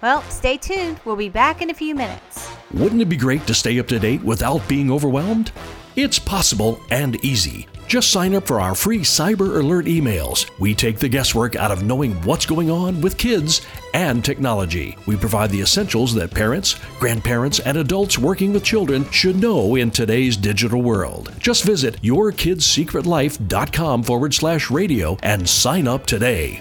Well, 0.00 0.22
stay 0.22 0.56
tuned. 0.56 0.98
We'll 1.04 1.16
be 1.16 1.28
back 1.28 1.60
in 1.60 1.68
a 1.68 1.74
few 1.74 1.94
minutes. 1.94 2.48
Wouldn't 2.72 3.02
it 3.02 3.10
be 3.10 3.16
great 3.16 3.46
to 3.46 3.54
stay 3.54 3.78
up 3.78 3.86
to 3.88 3.98
date 3.98 4.22
without 4.22 4.66
being 4.66 4.90
overwhelmed? 4.90 5.52
It's 5.94 6.18
possible 6.18 6.80
and 6.90 7.22
easy. 7.22 7.68
Just 7.86 8.10
sign 8.10 8.34
up 8.34 8.46
for 8.46 8.60
our 8.60 8.74
free 8.74 9.00
Cyber 9.00 9.60
Alert 9.60 9.86
emails. 9.86 10.50
We 10.58 10.74
take 10.74 10.98
the 10.98 11.08
guesswork 11.08 11.54
out 11.54 11.70
of 11.70 11.84
knowing 11.84 12.14
what's 12.22 12.46
going 12.46 12.70
on 12.70 13.00
with 13.00 13.18
kids 13.18 13.60
and 13.92 14.24
technology. 14.24 14.96
We 15.06 15.16
provide 15.16 15.50
the 15.50 15.60
essentials 15.60 16.14
that 16.14 16.32
parents, 16.32 16.76
grandparents, 16.98 17.60
and 17.60 17.76
adults 17.76 18.18
working 18.18 18.52
with 18.52 18.64
children 18.64 19.08
should 19.10 19.36
know 19.36 19.76
in 19.76 19.90
today's 19.90 20.36
digital 20.36 20.82
world. 20.82 21.32
Just 21.38 21.64
visit 21.64 22.00
yourkidssecretlife.com 22.02 24.02
forward 24.02 24.34
slash 24.34 24.70
radio 24.70 25.16
and 25.22 25.48
sign 25.48 25.86
up 25.86 26.06
today. 26.06 26.60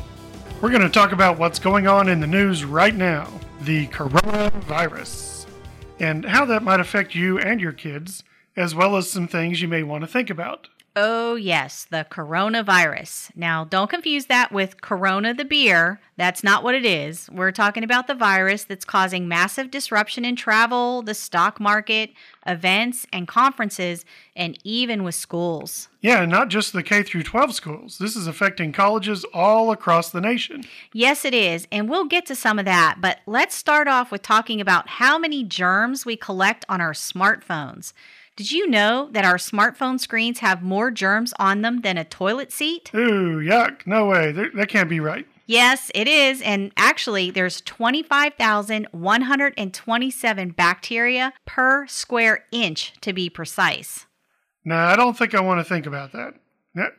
We're 0.62 0.70
going 0.70 0.82
to 0.82 0.90
talk 0.90 1.12
about 1.12 1.40
what's 1.40 1.60
going 1.60 1.88
on 1.88 2.10
in 2.10 2.20
the 2.20 2.28
news 2.28 2.64
right 2.64 2.96
now 2.96 3.30
the 3.62 3.88
coronavirus 3.88 5.46
and 6.00 6.26
how 6.26 6.46
that 6.46 6.64
might 6.64 6.80
affect 6.80 7.16
you 7.16 7.40
and 7.40 7.62
your 7.62 7.72
kids, 7.72 8.24
as 8.56 8.76
well 8.76 8.98
as 8.98 9.10
some 9.10 9.28
things 9.28 9.62
you 9.62 9.68
may 9.68 9.84
want 9.84 10.04
to 10.04 10.08
think 10.08 10.30
about. 10.30 10.68
Oh, 10.96 11.34
yes, 11.34 11.88
the 11.90 12.06
coronavirus. 12.12 13.36
Now, 13.36 13.64
don't 13.64 13.90
confuse 13.90 14.28
that 14.28 14.52
with 14.52 14.82
Corona 14.82 15.34
the 15.34 15.44
beer. 15.44 16.00
That's 16.18 16.44
not 16.44 16.64
what 16.64 16.76
it 16.76 16.86
is. 16.86 17.28
We're 17.32 17.52
talking 17.52 17.84
about 17.84 18.06
the 18.06 18.14
virus 18.14 18.64
that's 18.64 18.86
causing 18.86 19.28
massive 19.28 19.72
disruption 19.72 20.24
in 20.24 20.36
travel, 20.36 21.02
the 21.02 21.16
stock 21.16 21.60
market, 21.60 22.12
events 22.46 23.08
and 23.12 23.28
conferences, 23.28 24.06
and 24.36 24.56
even 24.64 25.04
with 25.04 25.16
schools. 25.16 25.90
Yeah, 26.02 26.22
and 26.22 26.32
not 26.32 26.50
just 26.50 26.74
the 26.74 26.84
K 26.84 27.02
through 27.02 27.24
12 27.24 27.56
schools. 27.56 27.98
This 27.98 28.16
is 28.16 28.28
affecting 28.28 28.72
colleges 28.72 29.26
all 29.34 29.72
across 29.72 30.12
the 30.12 30.22
nation. 30.22 30.64
Yes, 30.92 31.26
it 31.26 31.34
is, 31.34 31.68
and 31.72 31.90
we'll 31.90 32.06
get 32.06 32.28
to 32.28 32.36
some 32.36 32.60
of 32.60 32.66
that, 32.66 32.98
but 33.00 33.20
let's 33.26 33.56
start 33.56 33.88
off 33.88 34.12
with 34.12 34.22
talking 34.22 34.62
about 34.62 34.88
how 34.88 35.18
many 35.18 35.44
germs 35.44 36.06
we 36.06 36.16
collect 36.16 36.66
on 36.70 36.82
our 36.82 36.94
smartphones. 36.94 37.94
Did 38.36 38.52
you 38.52 38.68
know 38.68 39.10
that 39.12 39.26
our 39.26 39.38
smartphone 39.38 40.00
screens 40.00 40.40
have 40.40 40.64
more 40.64 40.90
germs 40.90 41.36
on 41.38 41.62
them 41.62 41.82
than 41.82 42.00
a 42.00 42.04
toilet 42.04 42.52
seat? 42.52 42.90
Ooh, 42.96 43.38
yuck. 43.38 43.86
No 43.86 44.08
way. 44.08 44.32
That 44.32 44.70
can't 44.70 44.90
be 44.90 45.00
right. 45.00 45.28
Yes, 45.46 45.92
it 45.94 46.08
is. 46.08 46.42
And 46.42 46.72
actually, 46.76 47.30
there's 47.30 47.62
25,127 47.62 50.50
bacteria 50.52 51.34
per 51.46 51.86
square 51.86 52.46
inch 52.52 52.94
to 53.02 53.14
be 53.14 53.30
precise. 53.30 54.08
No, 54.66 54.78
I 54.78 54.96
don't 54.96 55.18
think 55.18 55.36
I 55.36 55.42
want 55.42 55.60
to 55.60 55.66
think 55.66 55.86
about 55.86 56.14
that. 56.14 56.36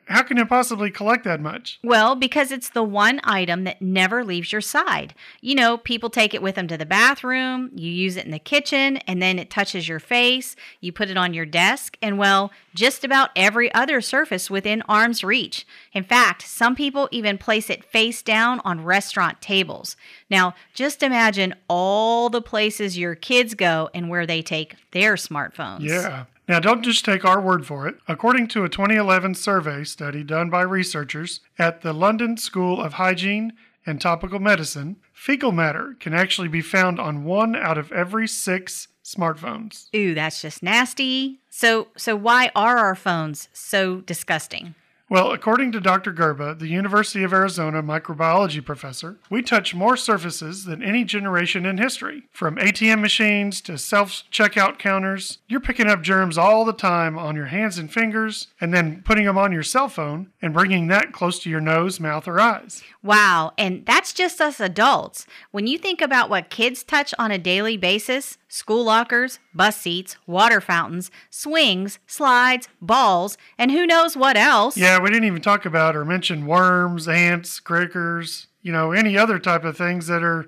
How 0.07 0.23
can 0.23 0.37
you 0.37 0.47
possibly 0.47 0.88
collect 0.90 1.25
that 1.25 1.40
much? 1.40 1.81
Well, 1.83 2.14
because 2.14 2.52
it's 2.52 2.71
the 2.71 2.85
one 2.85 3.21
item 3.25 3.64
that 3.64 3.83
never 3.83 4.25
leaves 4.25 4.52
your 4.52 4.61
side. 4.61 5.14
You 5.40 5.57
know, 5.57 5.78
people 5.78 6.11
take 6.11 6.33
it 6.33 6.43
with 6.43 6.54
them 6.54 6.69
to 6.69 6.76
the 6.76 6.87
bathroom, 6.87 7.71
you 7.75 7.90
use 7.90 8.16
it 8.16 8.25
in 8.25 8.31
the 8.31 8.38
kitchen, 8.38 8.99
and 8.99 9.21
then 9.21 9.38
it 9.38 9.50
touches 9.50 9.88
your 9.88 9.99
face. 9.99 10.54
You 10.81 10.93
put 10.93 11.11
it 11.11 11.16
on 11.16 11.35
your 11.35 11.47
desk, 11.47 11.99
and 12.00 12.19
well, 12.19 12.52
just 12.73 13.02
about 13.02 13.31
every 13.35 13.73
other 13.75 14.00
surface 14.00 14.49
within 14.49 14.83
arm's 14.83 15.25
reach. 15.25 15.66
In 15.93 16.04
fact, 16.04 16.43
some 16.43 16.76
people 16.76 17.09
even 17.11 17.37
place 17.37 17.69
it 17.69 17.85
face 17.85 18.23
down 18.23 18.61
on 18.61 18.85
restaurant 18.85 19.40
tables. 19.40 19.97
Now, 20.31 20.54
just 20.75 21.02
imagine 21.02 21.54
all 21.69 22.31
the 22.31 22.43
places 22.43 22.97
your 22.97 23.16
kids 23.16 23.54
go 23.54 23.90
and 23.93 24.09
where 24.09 24.26
they 24.26 24.40
take 24.40 24.76
their 24.93 25.14
smartphones. 25.14 25.81
Yeah. 25.81 26.26
Now, 26.47 26.61
don't 26.61 26.83
just 26.83 27.05
take 27.05 27.25
our 27.25 27.41
word 27.41 27.67
for 27.67 27.89
it. 27.89 27.97
According 28.07 28.49
to 28.49 28.65
a 28.65 28.69
2011 28.69 29.35
survey 29.35 29.83
study 29.85 30.23
done 30.23 30.51
by 30.51 30.63
researchers 30.63 31.41
at 31.59 31.81
the 31.81 31.95
London 31.95 32.37
School 32.37 32.83
of 32.83 32.95
Hygiene 32.95 33.55
and 33.87 33.99
Tropical 34.01 34.39
Medicine, 34.39 34.97
fecal 35.15 35.53
matter 35.53 35.97
can 35.99 36.13
actually 36.13 36.49
be 36.49 36.61
found 36.61 37.01
on 37.01 37.25
one 37.25 37.57
out 37.57 37.79
of 37.79 37.91
every 37.93 38.29
six 38.29 38.89
smartphones. 39.03 39.87
Ooh, 39.95 40.15
that's 40.15 40.43
just 40.43 40.63
nasty. 40.63 41.41
So, 41.49 41.89
so 41.97 42.15
why 42.15 42.51
are 42.55 42.77
our 42.77 42.95
phones 42.95 43.49
so 43.53 44.01
disgusting? 44.01 44.75
Well, 45.11 45.32
according 45.32 45.73
to 45.73 45.80
Dr. 45.80 46.14
Gerba, 46.14 46.58
the 46.58 46.66
University 46.66 47.23
of 47.23 47.32
Arizona 47.34 47.82
microbiology 47.82 48.64
professor, 48.64 49.18
we 49.28 49.42
touch 49.42 49.75
more 49.75 49.99
surfaces 49.99 50.64
than 50.64 50.82
any 50.82 51.04
generation 51.04 51.66
in 51.66 51.76
history. 51.76 52.23
From 52.32 52.56
ATM 52.56 53.00
machines 53.00 53.61
to 53.62 53.76
self 53.76 54.25
checkout 54.32 54.78
counters, 54.78 55.38
you're 55.46 55.61
picking 55.61 55.88
up 55.88 56.00
germs 56.00 56.38
all 56.38 56.64
the 56.64 56.73
time 56.73 57.18
on 57.18 57.37
your 57.37 57.46
hands 57.46 57.76
and 57.76 57.92
fingers, 57.92 58.49
and 58.61 58.73
then 58.73 59.02
putting 59.04 59.26
them 59.26 59.37
on 59.37 59.52
your 59.52 59.62
cell 59.62 59.90
phone 59.90 60.32
and 60.40 60.54
bringing 60.54 60.87
that 60.87 61.12
close 61.12 61.38
to 61.40 61.50
your 61.50 61.61
nose, 61.61 62.00
mouth, 62.00 62.26
or 62.26 62.40
eyes. 62.40 62.82
Wow, 63.02 63.52
and 63.58 63.84
that's 63.84 64.14
just 64.14 64.40
us 64.40 64.58
adults. 64.58 65.26
When 65.50 65.66
you 65.66 65.76
think 65.76 66.00
about 66.00 66.30
what 66.30 66.49
kids 66.49 66.82
touch 66.82 67.12
on 67.18 67.30
a 67.30 67.37
daily 67.37 67.76
basis, 67.76 68.38
school 68.49 68.84
lockers, 68.84 69.40
bus 69.52 69.76
seats, 69.76 70.16
water 70.26 70.61
fountains, 70.61 71.11
swings, 71.28 71.99
slides, 72.06 72.68
balls, 72.80 73.37
and 73.58 73.73
who 73.73 73.84
knows 73.84 74.16
what 74.16 74.37
else. 74.37 74.76
Yeah, 74.76 74.94
we 74.99 75.11
didn't 75.11 75.25
even 75.25 75.43
talk 75.43 75.67
about 75.67 75.97
or 75.97 76.05
mention 76.05 76.47
worms, 76.47 77.09
ants, 77.09 77.61
crickers, 77.61 78.47
you 78.63 78.73
know, 78.73 78.93
any 78.93 79.17
other 79.17 79.39
type 79.39 79.65
of 79.65 79.77
things 79.77 80.07
that 80.07 80.23
are, 80.23 80.47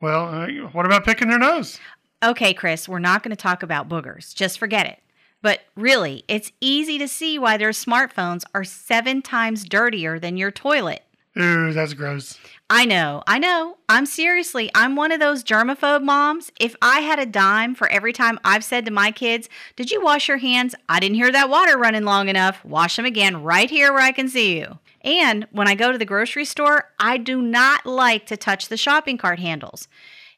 well, 0.00 0.28
uh, 0.28 0.46
what 0.72 0.86
about 0.86 1.04
picking 1.04 1.28
their 1.28 1.38
nose? 1.38 1.78
Okay, 2.22 2.52
Chris, 2.54 2.88
we're 2.88 2.98
not 2.98 3.22
going 3.22 3.30
to 3.30 3.36
talk 3.36 3.62
about 3.62 3.88
boogers. 3.88 4.34
Just 4.34 4.58
forget 4.58 4.86
it. 4.86 5.00
But 5.40 5.60
really, 5.76 6.24
it's 6.26 6.50
easy 6.60 6.98
to 6.98 7.06
see 7.06 7.38
why 7.38 7.56
their 7.56 7.70
smartphones 7.70 8.42
are 8.54 8.64
seven 8.64 9.22
times 9.22 9.64
dirtier 9.64 10.18
than 10.18 10.36
your 10.36 10.50
toilet. 10.50 11.04
Ooh, 11.40 11.72
that's 11.72 11.94
gross. 11.94 12.38
I 12.70 12.84
know, 12.84 13.22
I 13.26 13.38
know. 13.38 13.78
I'm 13.88 14.04
seriously, 14.04 14.70
I'm 14.74 14.94
one 14.96 15.12
of 15.12 15.20
those 15.20 15.44
germaphobe 15.44 16.02
moms. 16.02 16.50
If 16.60 16.76
I 16.82 17.00
had 17.00 17.18
a 17.18 17.24
dime 17.24 17.74
for 17.74 17.88
every 17.88 18.12
time 18.12 18.38
I've 18.44 18.64
said 18.64 18.84
to 18.84 18.90
my 18.90 19.10
kids, 19.10 19.48
Did 19.76 19.90
you 19.90 20.02
wash 20.02 20.28
your 20.28 20.36
hands? 20.38 20.74
I 20.88 21.00
didn't 21.00 21.14
hear 21.14 21.32
that 21.32 21.48
water 21.48 21.78
running 21.78 22.04
long 22.04 22.28
enough. 22.28 22.62
Wash 22.64 22.96
them 22.96 23.06
again 23.06 23.42
right 23.42 23.70
here 23.70 23.92
where 23.92 24.02
I 24.02 24.12
can 24.12 24.28
see 24.28 24.58
you. 24.58 24.78
And 25.02 25.46
when 25.52 25.68
I 25.68 25.74
go 25.74 25.92
to 25.92 25.98
the 25.98 26.04
grocery 26.04 26.44
store, 26.44 26.90
I 26.98 27.16
do 27.16 27.40
not 27.40 27.86
like 27.86 28.26
to 28.26 28.36
touch 28.36 28.68
the 28.68 28.76
shopping 28.76 29.16
cart 29.16 29.38
handles. 29.38 29.88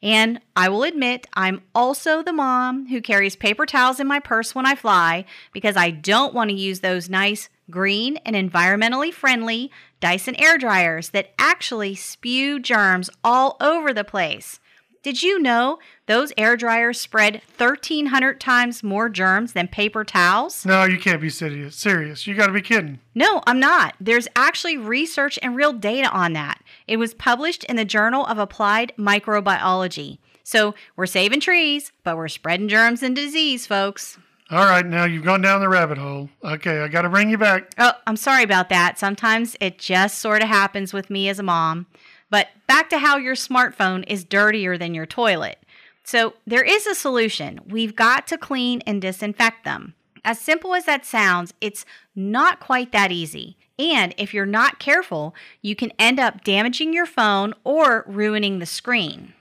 And 0.03 0.39
I 0.55 0.69
will 0.69 0.83
admit, 0.83 1.27
I'm 1.33 1.61
also 1.75 2.23
the 2.23 2.33
mom 2.33 2.87
who 2.87 3.01
carries 3.01 3.35
paper 3.35 3.65
towels 3.65 3.99
in 3.99 4.07
my 4.07 4.19
purse 4.19 4.55
when 4.55 4.65
I 4.65 4.75
fly 4.75 5.25
because 5.51 5.75
I 5.75 5.91
don't 5.91 6.33
want 6.33 6.49
to 6.49 6.55
use 6.55 6.79
those 6.79 7.09
nice, 7.09 7.49
green, 7.69 8.17
and 8.17 8.35
environmentally 8.35 9.13
friendly 9.13 9.71
Dyson 10.01 10.35
air 10.35 10.57
dryers 10.57 11.11
that 11.11 11.31
actually 11.39 11.95
spew 11.95 12.59
germs 12.59 13.09
all 13.23 13.55
over 13.61 13.93
the 13.93 14.03
place. 14.03 14.59
Did 15.03 15.23
you 15.23 15.39
know 15.39 15.79
those 16.05 16.31
air 16.37 16.55
dryers 16.55 16.99
spread 16.99 17.41
1,300 17.57 18.39
times 18.39 18.83
more 18.83 19.09
germs 19.09 19.53
than 19.53 19.67
paper 19.67 20.03
towels? 20.03 20.63
No, 20.63 20.83
you 20.83 20.99
can't 20.99 21.21
be 21.21 21.29
serious. 21.29 21.75
Serious. 21.75 22.27
You 22.27 22.35
got 22.35 22.47
to 22.47 22.53
be 22.53 22.61
kidding. 22.61 22.99
No, 23.15 23.41
I'm 23.47 23.59
not. 23.59 23.95
There's 23.99 24.27
actually 24.35 24.77
research 24.77 25.39
and 25.41 25.55
real 25.55 25.73
data 25.73 26.09
on 26.09 26.33
that. 26.33 26.61
It 26.87 26.97
was 26.97 27.15
published 27.15 27.63
in 27.63 27.77
the 27.77 27.85
Journal 27.85 28.27
of 28.27 28.37
Applied 28.37 28.93
Microbiology. 28.97 30.19
So 30.43 30.75
we're 30.95 31.07
saving 31.07 31.39
trees, 31.39 31.91
but 32.03 32.17
we're 32.17 32.27
spreading 32.27 32.67
germs 32.67 33.01
and 33.01 33.15
disease, 33.15 33.65
folks. 33.65 34.19
All 34.51 34.65
right, 34.65 34.85
now 34.85 35.05
you've 35.05 35.23
gone 35.23 35.39
down 35.39 35.61
the 35.61 35.69
rabbit 35.69 35.97
hole. 35.97 36.29
Okay, 36.43 36.81
I 36.81 36.89
got 36.89 37.03
to 37.03 37.09
bring 37.09 37.29
you 37.29 37.37
back. 37.37 37.71
Oh, 37.77 37.93
I'm 38.05 38.17
sorry 38.17 38.43
about 38.43 38.67
that. 38.67 38.99
Sometimes 38.99 39.55
it 39.61 39.79
just 39.79 40.19
sort 40.19 40.43
of 40.43 40.49
happens 40.49 40.91
with 40.91 41.09
me 41.09 41.29
as 41.29 41.39
a 41.39 41.43
mom. 41.43 41.87
But 42.29 42.49
back 42.67 42.89
to 42.89 42.97
how 42.97 43.15
your 43.15 43.35
smartphone 43.35 44.03
is 44.07 44.25
dirtier 44.25 44.77
than 44.77 44.93
your 44.93 45.05
toilet. 45.05 45.57
So 46.03 46.33
there 46.45 46.63
is 46.63 46.85
a 46.85 46.95
solution. 46.95 47.61
We've 47.65 47.95
got 47.95 48.27
to 48.27 48.37
clean 48.37 48.81
and 48.85 49.01
disinfect 49.01 49.63
them. 49.63 49.93
As 50.25 50.37
simple 50.37 50.75
as 50.75 50.83
that 50.83 51.05
sounds, 51.05 51.53
it's 51.61 51.85
not 52.13 52.59
quite 52.59 52.91
that 52.91 53.09
easy. 53.09 53.55
And 53.79 54.13
if 54.17 54.33
you're 54.33 54.45
not 54.45 54.79
careful, 54.79 55.33
you 55.61 55.77
can 55.77 55.93
end 55.97 56.19
up 56.19 56.43
damaging 56.43 56.91
your 56.91 57.05
phone 57.05 57.53
or 57.63 58.03
ruining 58.05 58.59
the 58.59 58.65
screen. 58.65 59.33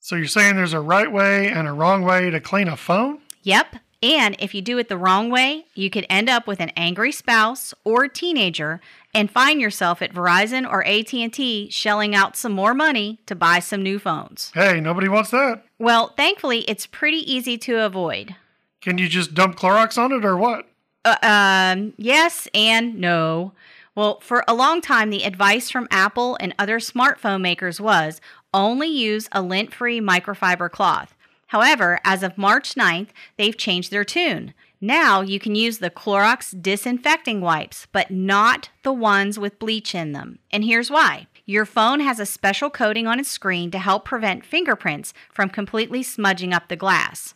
So 0.00 0.16
you're 0.16 0.26
saying 0.26 0.56
there's 0.56 0.72
a 0.72 0.80
right 0.80 1.12
way 1.12 1.48
and 1.48 1.68
a 1.68 1.72
wrong 1.72 2.02
way 2.02 2.30
to 2.30 2.40
clean 2.40 2.68
a 2.68 2.76
phone? 2.76 3.20
Yep. 3.42 3.76
And 4.02 4.36
if 4.38 4.54
you 4.54 4.60
do 4.60 4.78
it 4.78 4.88
the 4.88 4.98
wrong 4.98 5.30
way, 5.30 5.66
you 5.74 5.88
could 5.90 6.06
end 6.10 6.28
up 6.28 6.46
with 6.46 6.60
an 6.60 6.70
angry 6.76 7.12
spouse 7.12 7.72
or 7.84 8.08
teenager 8.08 8.80
and 9.14 9.30
find 9.30 9.60
yourself 9.60 10.02
at 10.02 10.12
Verizon 10.12 10.70
or 10.70 10.86
AT&T 10.86 11.70
shelling 11.70 12.14
out 12.14 12.36
some 12.36 12.52
more 12.52 12.74
money 12.74 13.18
to 13.26 13.34
buy 13.34 13.58
some 13.58 13.82
new 13.82 13.98
phones. 13.98 14.50
Hey, 14.54 14.80
nobody 14.80 15.08
wants 15.08 15.30
that. 15.30 15.64
Well, 15.78 16.12
thankfully, 16.16 16.60
it's 16.68 16.86
pretty 16.86 17.18
easy 17.30 17.56
to 17.58 17.84
avoid. 17.84 18.36
Can 18.82 18.98
you 18.98 19.08
just 19.08 19.34
dump 19.34 19.56
Clorox 19.56 19.96
on 19.96 20.12
it 20.12 20.24
or 20.24 20.36
what? 20.36 20.68
Uh, 21.04 21.16
um, 21.22 21.94
yes 21.96 22.48
and 22.52 22.96
no. 22.96 23.52
Well, 23.94 24.20
for 24.20 24.44
a 24.46 24.52
long 24.52 24.82
time, 24.82 25.08
the 25.08 25.24
advice 25.24 25.70
from 25.70 25.88
Apple 25.90 26.36
and 26.38 26.54
other 26.58 26.78
smartphone 26.78 27.40
makers 27.40 27.80
was 27.80 28.20
only 28.52 28.88
use 28.88 29.28
a 29.32 29.40
lint 29.40 29.72
free 29.72 30.00
microfiber 30.00 30.70
cloth. 30.70 31.15
However, 31.46 32.00
as 32.04 32.22
of 32.22 32.38
March 32.38 32.74
9th, 32.74 33.08
they've 33.36 33.56
changed 33.56 33.90
their 33.90 34.04
tune. 34.04 34.52
Now 34.80 35.20
you 35.20 35.38
can 35.38 35.54
use 35.54 35.78
the 35.78 35.90
Clorox 35.90 36.60
disinfecting 36.60 37.40
wipes, 37.40 37.86
but 37.92 38.10
not 38.10 38.70
the 38.82 38.92
ones 38.92 39.38
with 39.38 39.58
bleach 39.58 39.94
in 39.94 40.12
them. 40.12 40.38
And 40.50 40.64
here's 40.64 40.90
why. 40.90 41.28
Your 41.46 41.64
phone 41.64 42.00
has 42.00 42.18
a 42.18 42.26
special 42.26 42.70
coating 42.70 43.06
on 43.06 43.20
its 43.20 43.30
screen 43.30 43.70
to 43.70 43.78
help 43.78 44.04
prevent 44.04 44.44
fingerprints 44.44 45.14
from 45.32 45.48
completely 45.48 46.02
smudging 46.02 46.52
up 46.52 46.68
the 46.68 46.76
glass. 46.76 47.34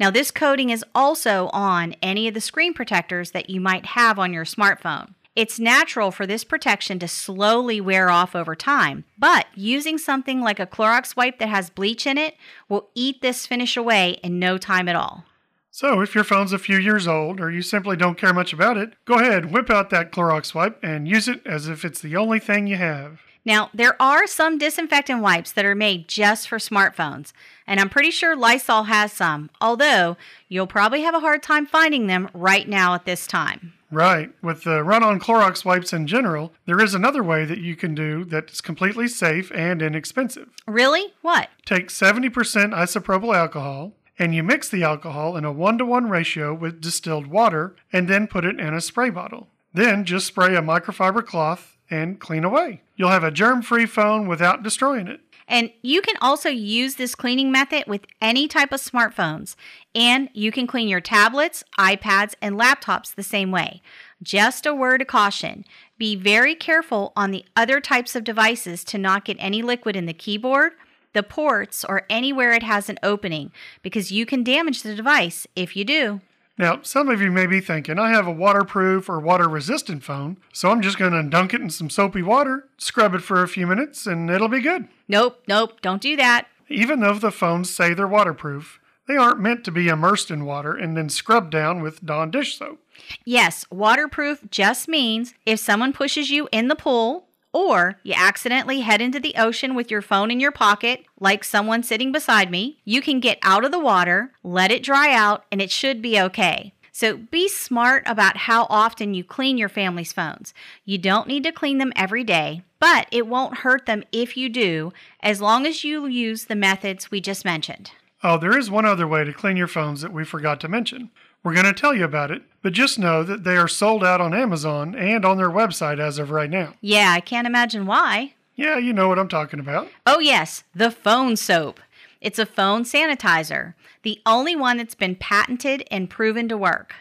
Now, 0.00 0.10
this 0.10 0.30
coating 0.30 0.70
is 0.70 0.84
also 0.94 1.50
on 1.52 1.94
any 2.02 2.26
of 2.26 2.32
the 2.32 2.40
screen 2.40 2.72
protectors 2.72 3.32
that 3.32 3.50
you 3.50 3.60
might 3.60 3.84
have 3.84 4.18
on 4.18 4.32
your 4.32 4.46
smartphone. 4.46 5.14
It's 5.40 5.58
natural 5.58 6.10
for 6.10 6.26
this 6.26 6.44
protection 6.44 6.98
to 6.98 7.08
slowly 7.08 7.80
wear 7.80 8.10
off 8.10 8.36
over 8.36 8.54
time, 8.54 9.04
but 9.16 9.46
using 9.54 9.96
something 9.96 10.42
like 10.42 10.60
a 10.60 10.66
Clorox 10.66 11.16
wipe 11.16 11.38
that 11.38 11.48
has 11.48 11.70
bleach 11.70 12.06
in 12.06 12.18
it 12.18 12.34
will 12.68 12.90
eat 12.94 13.22
this 13.22 13.46
finish 13.46 13.74
away 13.74 14.20
in 14.22 14.38
no 14.38 14.58
time 14.58 14.86
at 14.86 14.96
all. 14.96 15.24
So, 15.70 16.02
if 16.02 16.14
your 16.14 16.24
phone's 16.24 16.52
a 16.52 16.58
few 16.58 16.76
years 16.76 17.08
old 17.08 17.40
or 17.40 17.50
you 17.50 17.62
simply 17.62 17.96
don't 17.96 18.18
care 18.18 18.34
much 18.34 18.52
about 18.52 18.76
it, 18.76 18.92
go 19.06 19.14
ahead, 19.14 19.50
whip 19.50 19.70
out 19.70 19.88
that 19.88 20.12
Clorox 20.12 20.54
wipe 20.54 20.78
and 20.82 21.08
use 21.08 21.26
it 21.26 21.40
as 21.46 21.68
if 21.68 21.86
it's 21.86 22.02
the 22.02 22.16
only 22.16 22.38
thing 22.38 22.66
you 22.66 22.76
have. 22.76 23.22
Now, 23.42 23.70
there 23.72 23.96
are 23.98 24.26
some 24.26 24.58
disinfectant 24.58 25.22
wipes 25.22 25.52
that 25.52 25.64
are 25.64 25.74
made 25.74 26.06
just 26.06 26.48
for 26.48 26.58
smartphones, 26.58 27.32
and 27.66 27.80
I'm 27.80 27.88
pretty 27.88 28.10
sure 28.10 28.36
Lysol 28.36 28.82
has 28.82 29.10
some, 29.10 29.48
although 29.58 30.18
you'll 30.50 30.66
probably 30.66 31.00
have 31.00 31.14
a 31.14 31.20
hard 31.20 31.42
time 31.42 31.64
finding 31.64 32.08
them 32.08 32.28
right 32.34 32.68
now 32.68 32.92
at 32.92 33.06
this 33.06 33.26
time. 33.26 33.72
Right. 33.90 34.30
With 34.42 34.64
the 34.64 34.84
run 34.84 35.02
on 35.02 35.18
Clorox 35.18 35.64
wipes 35.64 35.92
in 35.92 36.06
general, 36.06 36.52
there 36.66 36.80
is 36.80 36.94
another 36.94 37.22
way 37.22 37.44
that 37.44 37.58
you 37.58 37.74
can 37.74 37.94
do 37.94 38.24
that's 38.24 38.60
completely 38.60 39.08
safe 39.08 39.50
and 39.52 39.82
inexpensive. 39.82 40.48
Really? 40.66 41.12
What? 41.22 41.48
Take 41.66 41.88
70% 41.88 42.30
isopropyl 42.32 43.34
alcohol 43.34 43.92
and 44.18 44.34
you 44.34 44.42
mix 44.42 44.68
the 44.68 44.84
alcohol 44.84 45.36
in 45.36 45.44
a 45.44 45.52
1 45.52 45.78
to 45.78 45.84
1 45.84 46.08
ratio 46.08 46.54
with 46.54 46.80
distilled 46.80 47.26
water 47.26 47.74
and 47.92 48.06
then 48.06 48.26
put 48.26 48.44
it 48.44 48.60
in 48.60 48.74
a 48.74 48.80
spray 48.80 49.10
bottle. 49.10 49.48
Then 49.72 50.04
just 50.04 50.26
spray 50.26 50.54
a 50.54 50.62
microfiber 50.62 51.24
cloth 51.24 51.78
and 51.88 52.20
clean 52.20 52.44
away. 52.44 52.82
You'll 52.96 53.10
have 53.10 53.24
a 53.24 53.30
germ 53.30 53.62
free 53.62 53.86
phone 53.86 54.28
without 54.28 54.62
destroying 54.62 55.08
it. 55.08 55.20
And 55.50 55.72
you 55.82 56.00
can 56.00 56.14
also 56.20 56.48
use 56.48 56.94
this 56.94 57.16
cleaning 57.16 57.50
method 57.50 57.84
with 57.88 58.06
any 58.22 58.46
type 58.46 58.72
of 58.72 58.80
smartphones. 58.80 59.56
And 59.96 60.30
you 60.32 60.52
can 60.52 60.68
clean 60.68 60.86
your 60.86 61.00
tablets, 61.00 61.64
iPads, 61.76 62.34
and 62.40 62.54
laptops 62.54 63.12
the 63.12 63.24
same 63.24 63.50
way. 63.50 63.82
Just 64.22 64.64
a 64.64 64.72
word 64.72 65.02
of 65.02 65.08
caution 65.08 65.64
be 65.98 66.14
very 66.14 66.54
careful 66.54 67.12
on 67.16 67.32
the 67.32 67.44
other 67.56 67.80
types 67.80 68.14
of 68.14 68.22
devices 68.22 68.84
to 68.84 68.96
not 68.96 69.24
get 69.24 69.36
any 69.40 69.60
liquid 69.60 69.96
in 69.96 70.06
the 70.06 70.14
keyboard, 70.14 70.72
the 71.14 71.22
ports, 71.24 71.84
or 71.84 72.06
anywhere 72.08 72.52
it 72.52 72.62
has 72.62 72.88
an 72.88 72.98
opening 73.02 73.50
because 73.82 74.12
you 74.12 74.24
can 74.24 74.44
damage 74.44 74.82
the 74.82 74.94
device 74.94 75.48
if 75.56 75.76
you 75.76 75.84
do. 75.84 76.20
Now, 76.60 76.80
some 76.82 77.08
of 77.08 77.22
you 77.22 77.30
may 77.30 77.46
be 77.46 77.62
thinking, 77.62 77.98
I 77.98 78.10
have 78.10 78.26
a 78.26 78.30
waterproof 78.30 79.08
or 79.08 79.18
water 79.18 79.48
resistant 79.48 80.04
phone, 80.04 80.36
so 80.52 80.68
I'm 80.68 80.82
just 80.82 80.98
going 80.98 81.12
to 81.12 81.22
dunk 81.22 81.54
it 81.54 81.62
in 81.62 81.70
some 81.70 81.88
soapy 81.88 82.20
water, 82.20 82.68
scrub 82.76 83.14
it 83.14 83.22
for 83.22 83.42
a 83.42 83.48
few 83.48 83.66
minutes, 83.66 84.06
and 84.06 84.28
it'll 84.28 84.46
be 84.46 84.60
good. 84.60 84.86
Nope, 85.08 85.42
nope, 85.48 85.80
don't 85.80 86.02
do 86.02 86.16
that. 86.16 86.48
Even 86.68 87.00
though 87.00 87.14
the 87.14 87.30
phones 87.30 87.74
say 87.74 87.94
they're 87.94 88.06
waterproof, 88.06 88.78
they 89.08 89.16
aren't 89.16 89.40
meant 89.40 89.64
to 89.64 89.70
be 89.70 89.88
immersed 89.88 90.30
in 90.30 90.44
water 90.44 90.76
and 90.76 90.98
then 90.98 91.08
scrubbed 91.08 91.50
down 91.50 91.80
with 91.80 92.04
Dawn 92.04 92.30
dish 92.30 92.58
soap. 92.58 92.78
Yes, 93.24 93.64
waterproof 93.70 94.40
just 94.50 94.86
means 94.86 95.32
if 95.46 95.60
someone 95.60 95.94
pushes 95.94 96.28
you 96.28 96.46
in 96.52 96.68
the 96.68 96.76
pool 96.76 97.29
or 97.52 97.98
you 98.02 98.14
accidentally 98.16 98.80
head 98.80 99.00
into 99.00 99.20
the 99.20 99.34
ocean 99.36 99.74
with 99.74 99.90
your 99.90 100.02
phone 100.02 100.30
in 100.30 100.40
your 100.40 100.52
pocket, 100.52 101.04
like 101.18 101.44
someone 101.44 101.82
sitting 101.82 102.12
beside 102.12 102.50
me, 102.50 102.80
you 102.84 103.00
can 103.00 103.20
get 103.20 103.38
out 103.42 103.64
of 103.64 103.72
the 103.72 103.78
water, 103.78 104.32
let 104.42 104.70
it 104.70 104.82
dry 104.82 105.12
out, 105.12 105.44
and 105.50 105.60
it 105.60 105.70
should 105.70 106.00
be 106.00 106.20
okay. 106.20 106.72
So 106.92 107.16
be 107.16 107.48
smart 107.48 108.02
about 108.06 108.36
how 108.36 108.66
often 108.68 109.14
you 109.14 109.24
clean 109.24 109.56
your 109.56 109.68
family's 109.68 110.12
phones. 110.12 110.52
You 110.84 110.98
don't 110.98 111.28
need 111.28 111.44
to 111.44 111.52
clean 111.52 111.78
them 111.78 111.92
every 111.96 112.24
day, 112.24 112.62
but 112.78 113.06
it 113.10 113.26
won't 113.26 113.58
hurt 113.58 113.86
them 113.86 114.04
if 114.12 114.36
you 114.36 114.48
do, 114.48 114.92
as 115.22 115.40
long 115.40 115.66
as 115.66 115.84
you 115.84 116.06
use 116.06 116.44
the 116.44 116.56
methods 116.56 117.10
we 117.10 117.20
just 117.20 117.44
mentioned. 117.44 117.92
Oh, 118.22 118.36
there 118.36 118.58
is 118.58 118.70
one 118.70 118.84
other 118.84 119.08
way 119.08 119.24
to 119.24 119.32
clean 119.32 119.56
your 119.56 119.66
phones 119.66 120.02
that 120.02 120.12
we 120.12 120.24
forgot 120.24 120.60
to 120.60 120.68
mention. 120.68 121.10
We're 121.42 121.54
going 121.54 121.66
to 121.66 121.72
tell 121.72 121.94
you 121.94 122.04
about 122.04 122.30
it, 122.30 122.42
but 122.62 122.74
just 122.74 122.98
know 122.98 123.22
that 123.22 123.44
they 123.44 123.56
are 123.56 123.68
sold 123.68 124.04
out 124.04 124.20
on 124.20 124.34
Amazon 124.34 124.94
and 124.94 125.24
on 125.24 125.38
their 125.38 125.50
website 125.50 125.98
as 125.98 126.18
of 126.18 126.30
right 126.30 126.50
now. 126.50 126.74
Yeah, 126.80 127.12
I 127.12 127.20
can't 127.20 127.46
imagine 127.46 127.86
why. 127.86 128.34
Yeah, 128.56 128.76
you 128.76 128.92
know 128.92 129.08
what 129.08 129.18
I'm 129.18 129.28
talking 129.28 129.58
about. 129.58 129.88
Oh, 130.06 130.18
yes, 130.18 130.64
the 130.74 130.90
phone 130.90 131.36
soap. 131.36 131.80
It's 132.20 132.38
a 132.38 132.44
phone 132.44 132.84
sanitizer, 132.84 133.72
the 134.02 134.20
only 134.26 134.54
one 134.54 134.76
that's 134.76 134.94
been 134.94 135.16
patented 135.16 135.88
and 135.90 136.10
proven 136.10 136.46
to 136.48 136.58
work. 136.58 136.94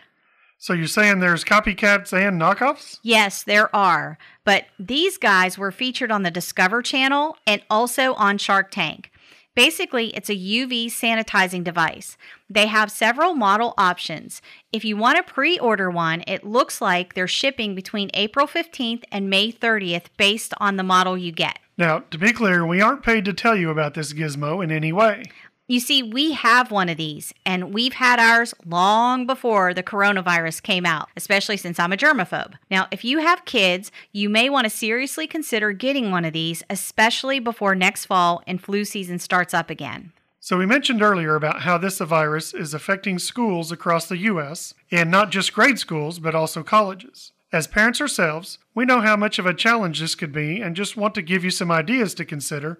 So 0.58 0.74
you're 0.74 0.88
saying 0.88 1.20
there's 1.20 1.44
copycats 1.44 2.14
and 2.14 2.40
knockoffs? 2.40 3.00
Yes, 3.04 3.44
there 3.44 3.74
are. 3.76 4.18
But 4.46 4.66
these 4.78 5.18
guys 5.18 5.58
were 5.58 5.72
featured 5.72 6.12
on 6.12 6.24
the 6.24 6.32
Discover 6.32 6.82
Channel 6.82 7.38
and 7.46 7.62
also 7.70 8.14
on 8.14 8.38
Shark 8.38 8.72
Tank. 8.72 9.12
Basically, 9.60 10.08
it's 10.16 10.30
a 10.30 10.38
UV 10.38 10.86
sanitizing 10.86 11.66
device. 11.66 12.16
They 12.50 12.68
have 12.68 12.90
several 12.90 13.34
model 13.34 13.74
options. 13.78 14.42
If 14.72 14.86
you 14.86 14.96
want 14.96 15.18
to 15.18 15.34
pre 15.34 15.60
order 15.60 15.92
one, 15.92 16.24
it 16.28 16.46
looks 16.46 16.80
like 16.80 17.14
they're 17.14 17.28
shipping 17.28 17.76
between 17.76 18.10
April 18.14 18.48
15th 18.48 19.04
and 19.12 19.30
May 19.30 19.52
30th 19.52 20.06
based 20.16 20.54
on 20.62 20.78
the 20.78 20.84
model 20.84 21.18
you 21.18 21.34
get. 21.34 21.60
Now, 21.78 22.06
to 22.10 22.18
be 22.18 22.32
clear, 22.32 22.66
we 22.66 22.80
aren't 22.80 23.04
paid 23.04 23.26
to 23.26 23.34
tell 23.34 23.58
you 23.58 23.70
about 23.70 23.96
this 23.96 24.14
gizmo 24.14 24.64
in 24.64 24.72
any 24.72 24.94
way. 24.94 25.26
You 25.72 25.80
see, 25.80 26.02
we 26.02 26.32
have 26.32 26.72
one 26.72 26.90
of 26.90 26.98
these, 26.98 27.32
and 27.46 27.72
we've 27.72 27.94
had 27.94 28.20
ours 28.20 28.56
long 28.66 29.28
before 29.28 29.72
the 29.72 29.84
coronavirus 29.84 30.64
came 30.64 30.84
out, 30.84 31.10
especially 31.16 31.58
since 31.58 31.78
I'm 31.78 31.94
a 31.94 31.96
germaphobe. 31.96 32.56
Now, 32.72 32.88
if 32.90 33.06
you 33.06 33.20
have 33.20 33.46
kids, 33.46 33.92
you 34.12 34.32
may 34.32 34.50
want 34.50 34.66
to 34.66 34.72
seriously 34.72 35.28
consider 35.28 35.72
getting 35.72 36.10
one 36.10 36.26
of 36.26 36.34
these, 36.34 36.64
especially 36.72 37.40
before 37.40 37.76
next 37.76 38.06
fall 38.06 38.42
and 38.48 38.60
flu 38.60 38.84
season 38.84 39.20
starts 39.20 39.54
up 39.54 39.70
again. 39.70 40.12
So, 40.40 40.58
we 40.58 40.66
mentioned 40.66 41.04
earlier 41.04 41.36
about 41.36 41.62
how 41.62 41.78
this 41.78 42.00
virus 42.00 42.52
is 42.52 42.74
affecting 42.74 43.20
schools 43.20 43.72
across 43.72 44.08
the 44.08 44.18
U.S., 44.18 44.74
and 44.90 45.12
not 45.12 45.30
just 45.30 45.54
grade 45.54 45.78
schools, 45.78 46.18
but 46.18 46.34
also 46.34 46.64
colleges. 46.64 47.32
As 47.54 47.68
parents 47.68 48.02
ourselves, 48.02 48.58
we 48.74 48.86
know 48.86 49.02
how 49.02 49.16
much 49.16 49.38
of 49.38 49.46
a 49.46 49.54
challenge 49.54 50.00
this 50.00 50.16
could 50.16 50.32
be 50.32 50.62
and 50.62 50.76
just 50.76 50.98
want 50.98 51.14
to 51.14 51.22
give 51.22 51.44
you 51.44 51.52
some 51.52 51.70
ideas 51.70 52.16
to 52.16 52.26
consider 52.26 52.80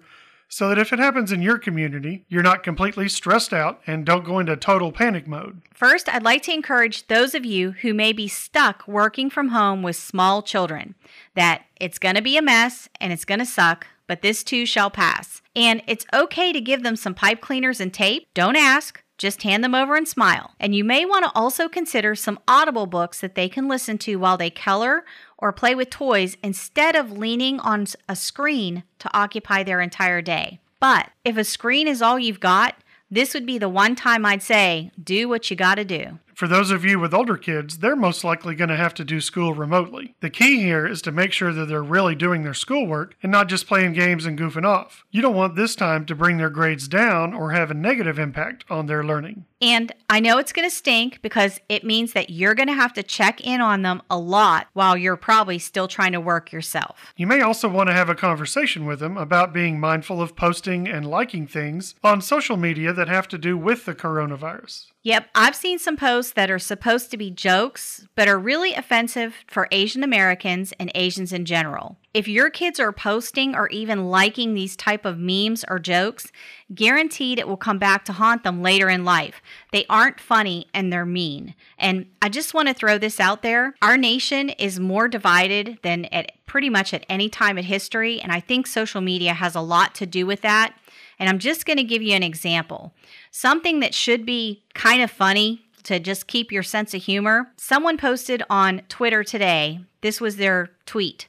so 0.50 0.68
that 0.68 0.78
if 0.78 0.92
it 0.92 0.98
happens 0.98 1.30
in 1.30 1.40
your 1.40 1.58
community, 1.58 2.24
you're 2.28 2.42
not 2.42 2.64
completely 2.64 3.08
stressed 3.08 3.52
out 3.52 3.80
and 3.86 4.04
don't 4.04 4.24
go 4.24 4.40
into 4.40 4.56
total 4.56 4.90
panic 4.90 5.26
mode. 5.26 5.62
First, 5.72 6.08
I'd 6.08 6.24
like 6.24 6.42
to 6.42 6.52
encourage 6.52 7.06
those 7.06 7.34
of 7.34 7.46
you 7.46 7.70
who 7.70 7.94
may 7.94 8.12
be 8.12 8.26
stuck 8.26 8.86
working 8.86 9.30
from 9.30 9.50
home 9.50 9.82
with 9.82 9.94
small 9.94 10.42
children 10.42 10.96
that 11.34 11.62
it's 11.76 12.00
going 12.00 12.16
to 12.16 12.22
be 12.22 12.36
a 12.36 12.42
mess 12.42 12.88
and 13.00 13.12
it's 13.12 13.24
going 13.24 13.38
to 13.38 13.46
suck, 13.46 13.86
but 14.08 14.22
this 14.22 14.42
too 14.42 14.66
shall 14.66 14.90
pass. 14.90 15.40
And 15.54 15.82
it's 15.86 16.06
okay 16.12 16.52
to 16.52 16.60
give 16.60 16.82
them 16.82 16.96
some 16.96 17.14
pipe 17.14 17.40
cleaners 17.40 17.80
and 17.80 17.94
tape. 17.94 18.26
Don't 18.34 18.56
ask. 18.56 19.02
Just 19.20 19.42
hand 19.42 19.62
them 19.62 19.74
over 19.74 19.96
and 19.96 20.08
smile. 20.08 20.54
And 20.58 20.74
you 20.74 20.82
may 20.82 21.04
want 21.04 21.26
to 21.26 21.32
also 21.34 21.68
consider 21.68 22.14
some 22.14 22.38
audible 22.48 22.86
books 22.86 23.20
that 23.20 23.34
they 23.34 23.50
can 23.50 23.68
listen 23.68 23.98
to 23.98 24.16
while 24.16 24.38
they 24.38 24.48
color 24.48 25.04
or 25.36 25.52
play 25.52 25.74
with 25.74 25.90
toys 25.90 26.38
instead 26.42 26.96
of 26.96 27.12
leaning 27.12 27.60
on 27.60 27.84
a 28.08 28.16
screen 28.16 28.82
to 28.98 29.14
occupy 29.14 29.62
their 29.62 29.82
entire 29.82 30.22
day. 30.22 30.58
But 30.80 31.10
if 31.22 31.36
a 31.36 31.44
screen 31.44 31.86
is 31.86 32.00
all 32.00 32.18
you've 32.18 32.40
got, 32.40 32.76
this 33.10 33.34
would 33.34 33.44
be 33.44 33.58
the 33.58 33.68
one 33.68 33.94
time 33.94 34.24
I'd 34.24 34.42
say, 34.42 34.90
do 35.02 35.28
what 35.28 35.50
you 35.50 35.56
got 35.56 35.74
to 35.74 35.84
do. 35.84 36.18
For 36.40 36.48
those 36.48 36.70
of 36.70 36.86
you 36.86 36.98
with 36.98 37.12
older 37.12 37.36
kids, 37.36 37.80
they're 37.80 37.94
most 37.94 38.24
likely 38.24 38.54
going 38.54 38.70
to 38.70 38.76
have 38.76 38.94
to 38.94 39.04
do 39.04 39.20
school 39.20 39.52
remotely. 39.52 40.14
The 40.20 40.30
key 40.30 40.62
here 40.62 40.86
is 40.86 41.02
to 41.02 41.12
make 41.12 41.32
sure 41.32 41.52
that 41.52 41.66
they're 41.66 41.82
really 41.82 42.14
doing 42.14 42.44
their 42.44 42.54
schoolwork 42.54 43.14
and 43.22 43.30
not 43.30 43.46
just 43.46 43.66
playing 43.66 43.92
games 43.92 44.24
and 44.24 44.38
goofing 44.38 44.64
off. 44.64 45.04
You 45.10 45.20
don't 45.20 45.34
want 45.34 45.54
this 45.54 45.76
time 45.76 46.06
to 46.06 46.14
bring 46.14 46.38
their 46.38 46.48
grades 46.48 46.88
down 46.88 47.34
or 47.34 47.50
have 47.50 47.70
a 47.70 47.74
negative 47.74 48.18
impact 48.18 48.64
on 48.70 48.86
their 48.86 49.04
learning. 49.04 49.44
And 49.60 49.92
I 50.08 50.20
know 50.20 50.38
it's 50.38 50.52
going 50.52 50.68
to 50.68 50.74
stink 50.74 51.20
because 51.20 51.60
it 51.68 51.84
means 51.84 52.14
that 52.14 52.30
you're 52.30 52.54
going 52.54 52.68
to 52.68 52.74
have 52.74 52.94
to 52.94 53.02
check 53.02 53.40
in 53.40 53.60
on 53.60 53.82
them 53.82 54.02
a 54.08 54.18
lot 54.18 54.68
while 54.72 54.96
you're 54.96 55.16
probably 55.16 55.58
still 55.58 55.86
trying 55.86 56.12
to 56.12 56.20
work 56.20 56.50
yourself. 56.50 57.12
You 57.16 57.26
may 57.26 57.42
also 57.42 57.68
want 57.68 57.88
to 57.88 57.94
have 57.94 58.08
a 58.08 58.14
conversation 58.14 58.86
with 58.86 59.00
them 59.00 59.18
about 59.18 59.52
being 59.52 59.78
mindful 59.78 60.22
of 60.22 60.34
posting 60.34 60.88
and 60.88 61.06
liking 61.06 61.46
things 61.46 61.94
on 62.02 62.22
social 62.22 62.56
media 62.56 62.92
that 62.94 63.08
have 63.08 63.28
to 63.28 63.38
do 63.38 63.58
with 63.58 63.84
the 63.84 63.94
coronavirus. 63.94 64.86
Yep, 65.02 65.28
I've 65.34 65.56
seen 65.56 65.78
some 65.78 65.96
posts 65.96 66.32
that 66.32 66.50
are 66.50 66.58
supposed 66.58 67.10
to 67.10 67.16
be 67.16 67.30
jokes, 67.30 68.06
but 68.14 68.28
are 68.28 68.38
really 68.38 68.74
offensive 68.74 69.34
for 69.46 69.66
Asian 69.70 70.04
Americans 70.04 70.74
and 70.78 70.92
Asians 70.94 71.32
in 71.32 71.46
general. 71.46 71.96
If 72.12 72.26
your 72.26 72.50
kids 72.50 72.80
are 72.80 72.90
posting 72.90 73.54
or 73.54 73.68
even 73.68 74.06
liking 74.06 74.54
these 74.54 74.74
type 74.74 75.04
of 75.04 75.16
memes 75.16 75.64
or 75.68 75.78
jokes, 75.78 76.32
guaranteed 76.74 77.38
it 77.38 77.46
will 77.46 77.56
come 77.56 77.78
back 77.78 78.04
to 78.06 78.12
haunt 78.12 78.42
them 78.42 78.62
later 78.62 78.88
in 78.88 79.04
life. 79.04 79.40
They 79.70 79.86
aren't 79.88 80.18
funny 80.18 80.66
and 80.74 80.92
they're 80.92 81.06
mean. 81.06 81.54
And 81.78 82.06
I 82.20 82.28
just 82.28 82.52
want 82.52 82.66
to 82.66 82.74
throw 82.74 82.98
this 82.98 83.20
out 83.20 83.42
there. 83.42 83.76
Our 83.80 83.96
nation 83.96 84.50
is 84.50 84.80
more 84.80 85.06
divided 85.06 85.78
than 85.82 86.06
at 86.06 86.32
pretty 86.46 86.68
much 86.68 86.92
at 86.92 87.06
any 87.08 87.28
time 87.28 87.56
in 87.56 87.64
history, 87.64 88.20
and 88.20 88.32
I 88.32 88.40
think 88.40 88.66
social 88.66 89.00
media 89.00 89.32
has 89.34 89.54
a 89.54 89.60
lot 89.60 89.94
to 89.94 90.06
do 90.06 90.26
with 90.26 90.40
that. 90.40 90.74
And 91.20 91.28
I'm 91.28 91.38
just 91.38 91.64
going 91.64 91.76
to 91.76 91.84
give 91.84 92.02
you 92.02 92.14
an 92.14 92.24
example. 92.24 92.92
Something 93.30 93.78
that 93.80 93.94
should 93.94 94.26
be 94.26 94.64
kind 94.74 95.00
of 95.00 95.12
funny 95.12 95.62
to 95.84 96.00
just 96.00 96.26
keep 96.26 96.50
your 96.50 96.64
sense 96.64 96.92
of 96.92 97.04
humor. 97.04 97.52
Someone 97.56 97.98
posted 97.98 98.42
on 98.50 98.82
Twitter 98.88 99.22
today, 99.22 99.80
this 100.00 100.20
was 100.20 100.36
their 100.36 100.70
tweet 100.86 101.28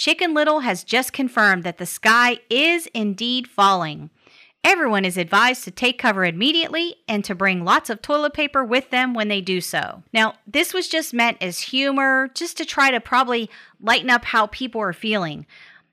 Chicken 0.00 0.32
Little 0.32 0.60
has 0.60 0.82
just 0.82 1.12
confirmed 1.12 1.62
that 1.64 1.76
the 1.76 1.84
sky 1.84 2.38
is 2.48 2.86
indeed 2.94 3.46
falling. 3.46 4.08
Everyone 4.64 5.04
is 5.04 5.18
advised 5.18 5.62
to 5.64 5.70
take 5.70 5.98
cover 5.98 6.24
immediately 6.24 6.94
and 7.06 7.22
to 7.22 7.34
bring 7.34 7.66
lots 7.66 7.90
of 7.90 8.00
toilet 8.00 8.32
paper 8.32 8.64
with 8.64 8.88
them 8.88 9.12
when 9.12 9.28
they 9.28 9.42
do 9.42 9.60
so. 9.60 10.02
Now, 10.10 10.36
this 10.46 10.72
was 10.72 10.88
just 10.88 11.12
meant 11.12 11.36
as 11.42 11.60
humor, 11.60 12.30
just 12.32 12.56
to 12.56 12.64
try 12.64 12.90
to 12.90 12.98
probably 12.98 13.50
lighten 13.78 14.08
up 14.08 14.24
how 14.24 14.46
people 14.46 14.80
are 14.80 14.94
feeling. 14.94 15.44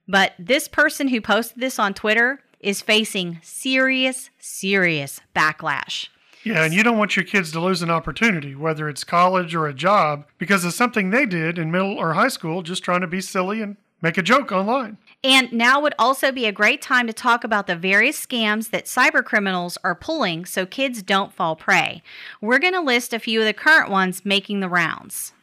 But 0.07 0.31
this 0.39 0.69
person 0.69 1.09
who 1.09 1.19
posted 1.19 1.59
this 1.59 1.77
on 1.77 1.93
Twitter 1.93 2.41
is 2.61 2.81
facing 2.81 3.39
serious, 3.43 4.29
serious 4.39 5.19
backlash. 5.35 6.07
Yeah, 6.45 6.63
and 6.63 6.73
you 6.73 6.81
don't 6.81 6.97
want 6.97 7.17
your 7.17 7.25
kids 7.25 7.51
to 7.51 7.59
lose 7.59 7.81
an 7.81 7.89
opportunity, 7.89 8.55
whether 8.55 8.87
it's 8.87 9.03
college 9.03 9.53
or 9.53 9.67
a 9.67 9.73
job, 9.73 10.27
because 10.37 10.63
of 10.63 10.71
something 10.71 11.09
they 11.09 11.25
did 11.25 11.59
in 11.59 11.71
middle 11.71 11.97
or 11.97 12.13
high 12.13 12.29
school, 12.29 12.61
just 12.61 12.83
trying 12.85 13.01
to 13.01 13.07
be 13.07 13.19
silly 13.19 13.61
and 13.61 13.75
make 14.01 14.17
a 14.17 14.21
joke 14.21 14.51
online. 14.51 14.97
And 15.23 15.51
now 15.51 15.81
would 15.81 15.95
also 15.97 16.31
be 16.31 16.45
a 16.45 16.51
great 16.51 16.81
time 16.81 17.07
to 17.07 17.13
talk 17.13 17.43
about 17.43 17.67
the 17.67 17.75
various 17.75 18.23
scams 18.23 18.69
that 18.69 18.85
cyber 18.85 19.23
criminals 19.23 19.77
are 19.83 19.95
pulling 19.95 20.45
so 20.45 20.65
kids 20.65 21.01
don't 21.01 21.33
fall 21.33 21.55
prey. 21.55 22.03
We're 22.39 22.59
going 22.59 22.73
to 22.73 22.81
list 22.81 23.13
a 23.13 23.19
few 23.19 23.39
of 23.39 23.45
the 23.45 23.53
current 23.53 23.89
ones 23.89 24.23
making 24.23 24.59
the 24.59 24.69
rounds. 24.69 25.33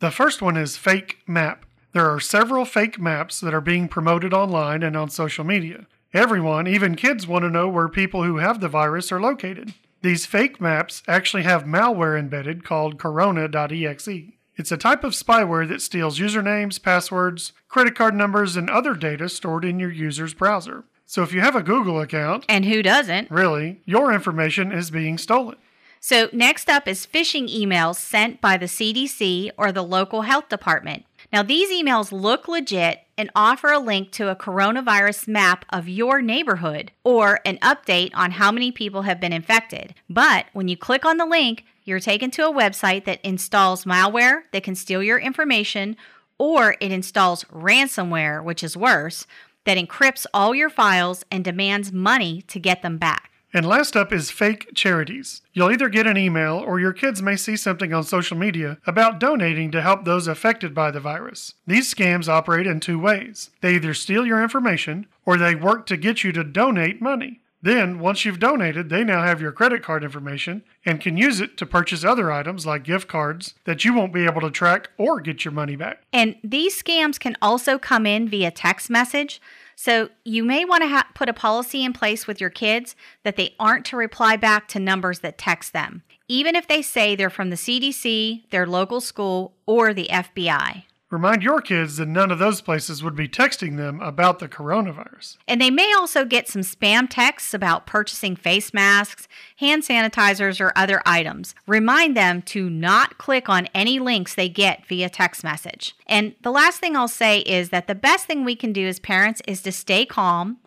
The 0.00 0.10
first 0.10 0.42
one 0.42 0.56
is 0.56 0.76
Fake 0.76 1.18
Map. 1.26 1.64
There 1.92 2.10
are 2.10 2.20
several 2.20 2.64
fake 2.64 2.98
maps 2.98 3.40
that 3.40 3.54
are 3.54 3.60
being 3.60 3.88
promoted 3.88 4.32
online 4.32 4.82
and 4.82 4.96
on 4.96 5.10
social 5.10 5.44
media. 5.44 5.86
Everyone, 6.14 6.66
even 6.66 6.94
kids, 6.94 7.26
want 7.26 7.44
to 7.44 7.50
know 7.50 7.68
where 7.68 7.88
people 7.88 8.24
who 8.24 8.38
have 8.38 8.60
the 8.60 8.68
virus 8.68 9.10
are 9.12 9.20
located. 9.20 9.74
These 10.02 10.26
fake 10.26 10.60
maps 10.60 11.02
actually 11.06 11.44
have 11.44 11.64
malware 11.64 12.18
embedded 12.18 12.64
called 12.64 12.98
corona.exe. 12.98 14.08
It's 14.56 14.72
a 14.72 14.76
type 14.76 15.02
of 15.04 15.12
spyware 15.12 15.66
that 15.68 15.80
steals 15.82 16.18
usernames, 16.18 16.82
passwords, 16.82 17.52
credit 17.68 17.94
card 17.94 18.14
numbers, 18.14 18.56
and 18.56 18.68
other 18.68 18.94
data 18.94 19.28
stored 19.28 19.64
in 19.64 19.78
your 19.80 19.90
user's 19.90 20.34
browser. 20.34 20.84
So 21.06 21.22
if 21.22 21.32
you 21.32 21.40
have 21.40 21.56
a 21.56 21.62
Google 21.62 22.00
account, 22.00 22.44
And 22.48 22.64
who 22.64 22.82
doesn't? 22.82 23.30
really, 23.30 23.80
your 23.84 24.12
information 24.12 24.72
is 24.72 24.90
being 24.90 25.18
stolen. 25.18 25.56
So, 26.04 26.28
next 26.32 26.68
up 26.68 26.88
is 26.88 27.06
phishing 27.06 27.48
emails 27.48 27.94
sent 27.94 28.40
by 28.40 28.56
the 28.56 28.66
CDC 28.66 29.52
or 29.56 29.70
the 29.70 29.84
local 29.84 30.22
health 30.22 30.48
department. 30.48 31.04
Now, 31.32 31.44
these 31.44 31.70
emails 31.70 32.10
look 32.10 32.48
legit 32.48 33.02
and 33.16 33.30
offer 33.36 33.70
a 33.70 33.78
link 33.78 34.10
to 34.12 34.28
a 34.28 34.34
coronavirus 34.34 35.28
map 35.28 35.64
of 35.70 35.88
your 35.88 36.20
neighborhood 36.20 36.90
or 37.04 37.38
an 37.44 37.58
update 37.58 38.10
on 38.14 38.32
how 38.32 38.50
many 38.50 38.72
people 38.72 39.02
have 39.02 39.20
been 39.20 39.32
infected. 39.32 39.94
But 40.10 40.46
when 40.52 40.66
you 40.66 40.76
click 40.76 41.04
on 41.04 41.18
the 41.18 41.24
link, 41.26 41.64
you're 41.84 42.00
taken 42.00 42.30
to 42.32 42.46
a 42.46 42.52
website 42.52 43.04
that 43.04 43.20
installs 43.22 43.84
malware 43.84 44.42
that 44.52 44.62
can 44.62 44.74
steal 44.74 45.02
your 45.02 45.18
information, 45.18 45.96
or 46.38 46.76
it 46.80 46.92
installs 46.92 47.44
ransomware, 47.44 48.42
which 48.42 48.62
is 48.62 48.76
worse, 48.76 49.26
that 49.64 49.78
encrypts 49.78 50.26
all 50.34 50.54
your 50.54 50.70
files 50.70 51.24
and 51.30 51.44
demands 51.44 51.92
money 51.92 52.42
to 52.42 52.58
get 52.58 52.82
them 52.82 52.98
back. 52.98 53.30
And 53.54 53.66
last 53.66 53.96
up 53.96 54.12
is 54.12 54.30
fake 54.30 54.70
charities. 54.74 55.42
You'll 55.52 55.70
either 55.70 55.90
get 55.90 56.06
an 56.06 56.16
email 56.16 56.56
or 56.56 56.80
your 56.80 56.94
kids 56.94 57.20
may 57.20 57.36
see 57.36 57.56
something 57.56 57.92
on 57.92 58.02
social 58.02 58.36
media 58.36 58.78
about 58.86 59.20
donating 59.20 59.70
to 59.72 59.82
help 59.82 60.04
those 60.04 60.26
affected 60.26 60.74
by 60.74 60.90
the 60.90 61.00
virus. 61.00 61.54
These 61.66 61.92
scams 61.92 62.28
operate 62.28 62.66
in 62.66 62.80
two 62.80 62.98
ways 62.98 63.50
they 63.60 63.74
either 63.74 63.92
steal 63.92 64.24
your 64.24 64.42
information 64.42 65.06
or 65.26 65.36
they 65.36 65.54
work 65.54 65.84
to 65.86 65.98
get 65.98 66.24
you 66.24 66.32
to 66.32 66.44
donate 66.44 67.02
money. 67.02 67.41
Then, 67.64 68.00
once 68.00 68.24
you've 68.24 68.40
donated, 68.40 68.88
they 68.88 69.04
now 69.04 69.22
have 69.22 69.40
your 69.40 69.52
credit 69.52 69.84
card 69.84 70.02
information 70.02 70.64
and 70.84 71.00
can 71.00 71.16
use 71.16 71.40
it 71.40 71.56
to 71.58 71.66
purchase 71.66 72.04
other 72.04 72.32
items 72.32 72.66
like 72.66 72.82
gift 72.82 73.06
cards 73.06 73.54
that 73.64 73.84
you 73.84 73.94
won't 73.94 74.12
be 74.12 74.24
able 74.24 74.40
to 74.40 74.50
track 74.50 74.90
or 74.98 75.20
get 75.20 75.44
your 75.44 75.52
money 75.52 75.76
back. 75.76 76.02
And 76.12 76.34
these 76.42 76.82
scams 76.82 77.20
can 77.20 77.36
also 77.40 77.78
come 77.78 78.04
in 78.04 78.28
via 78.28 78.50
text 78.50 78.90
message. 78.90 79.40
So 79.76 80.10
you 80.24 80.42
may 80.44 80.64
want 80.64 80.82
to 80.82 80.88
ha- 80.88 81.08
put 81.14 81.28
a 81.28 81.32
policy 81.32 81.84
in 81.84 81.92
place 81.92 82.26
with 82.26 82.40
your 82.40 82.50
kids 82.50 82.96
that 83.22 83.36
they 83.36 83.54
aren't 83.60 83.84
to 83.86 83.96
reply 83.96 84.36
back 84.36 84.66
to 84.68 84.80
numbers 84.80 85.20
that 85.20 85.38
text 85.38 85.72
them. 85.72 86.02
even 86.28 86.56
if 86.56 86.66
they 86.66 86.80
say 86.80 87.14
they're 87.14 87.28
from 87.28 87.50
the 87.50 87.56
CDC, 87.56 88.48
their 88.50 88.66
local 88.66 89.00
school, 89.02 89.52
or 89.66 89.92
the 89.92 90.08
FBI. 90.10 90.84
Remind 91.12 91.42
your 91.42 91.60
kids 91.60 91.98
that 91.98 92.08
none 92.08 92.30
of 92.30 92.38
those 92.38 92.62
places 92.62 93.02
would 93.02 93.14
be 93.14 93.28
texting 93.28 93.76
them 93.76 94.00
about 94.00 94.38
the 94.38 94.48
coronavirus. 94.48 95.36
And 95.46 95.60
they 95.60 95.70
may 95.70 95.92
also 95.92 96.24
get 96.24 96.48
some 96.48 96.62
spam 96.62 97.06
texts 97.06 97.52
about 97.52 97.86
purchasing 97.86 98.34
face 98.34 98.72
masks, 98.72 99.28
hand 99.58 99.82
sanitizers, 99.82 100.58
or 100.58 100.72
other 100.74 101.02
items. 101.04 101.54
Remind 101.66 102.16
them 102.16 102.40
to 102.42 102.70
not 102.70 103.18
click 103.18 103.50
on 103.50 103.68
any 103.74 103.98
links 103.98 104.34
they 104.34 104.48
get 104.48 104.86
via 104.86 105.10
text 105.10 105.44
message. 105.44 105.94
And 106.06 106.34
the 106.40 106.50
last 106.50 106.80
thing 106.80 106.96
I'll 106.96 107.08
say 107.08 107.40
is 107.40 107.68
that 107.68 107.88
the 107.88 107.94
best 107.94 108.24
thing 108.24 108.42
we 108.42 108.56
can 108.56 108.72
do 108.72 108.86
as 108.86 108.98
parents 108.98 109.42
is 109.46 109.60
to 109.62 109.70
stay 109.70 110.06
calm. 110.06 110.60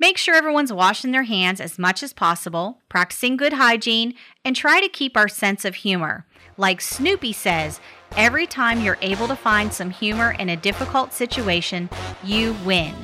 Make 0.00 0.18
sure 0.18 0.34
everyone's 0.34 0.72
washing 0.72 1.12
their 1.12 1.22
hands 1.22 1.60
as 1.60 1.78
much 1.78 2.02
as 2.02 2.12
possible, 2.12 2.80
practicing 2.88 3.36
good 3.36 3.52
hygiene, 3.52 4.14
and 4.44 4.56
try 4.56 4.80
to 4.80 4.88
keep 4.88 5.16
our 5.16 5.28
sense 5.28 5.64
of 5.64 5.76
humor. 5.76 6.26
Like 6.56 6.80
Snoopy 6.80 7.32
says, 7.32 7.80
every 8.16 8.46
time 8.46 8.80
you're 8.80 8.98
able 9.02 9.28
to 9.28 9.36
find 9.36 9.72
some 9.72 9.90
humor 9.90 10.32
in 10.38 10.50
a 10.50 10.56
difficult 10.56 11.12
situation, 11.12 11.88
you 12.22 12.54
win. 12.64 12.94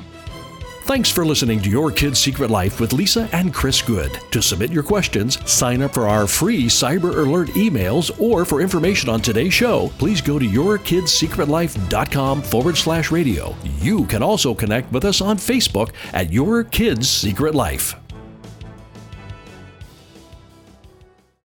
Thanks 0.89 1.11
for 1.11 1.23
listening 1.23 1.59
to 1.61 1.69
Your 1.69 1.91
Kid's 1.91 2.17
Secret 2.17 2.49
Life 2.49 2.79
with 2.79 2.93
Lisa 2.93 3.29
and 3.31 3.53
Chris 3.53 3.79
Good. 3.79 4.19
To 4.31 4.41
submit 4.41 4.71
your 4.71 4.81
questions, 4.81 5.37
sign 5.47 5.83
up 5.83 5.93
for 5.93 6.07
our 6.07 6.25
free 6.25 6.63
Cyber 6.65 7.15
Alert 7.15 7.49
emails, 7.49 8.19
or 8.19 8.43
for 8.43 8.59
information 8.59 9.07
on 9.07 9.21
today's 9.21 9.53
show, 9.53 9.91
please 9.99 10.19
go 10.19 10.39
to 10.39 10.45
yourkidssecretlife.com 10.47 12.41
forward 12.41 12.75
slash 12.75 13.11
radio. 13.11 13.55
You 13.81 14.05
can 14.05 14.23
also 14.23 14.55
connect 14.55 14.91
with 14.91 15.05
us 15.05 15.21
on 15.21 15.37
Facebook 15.37 15.91
at 16.11 16.33
Your 16.33 16.63
Kids 16.63 17.07
Secret 17.07 17.53
Life. 17.53 17.95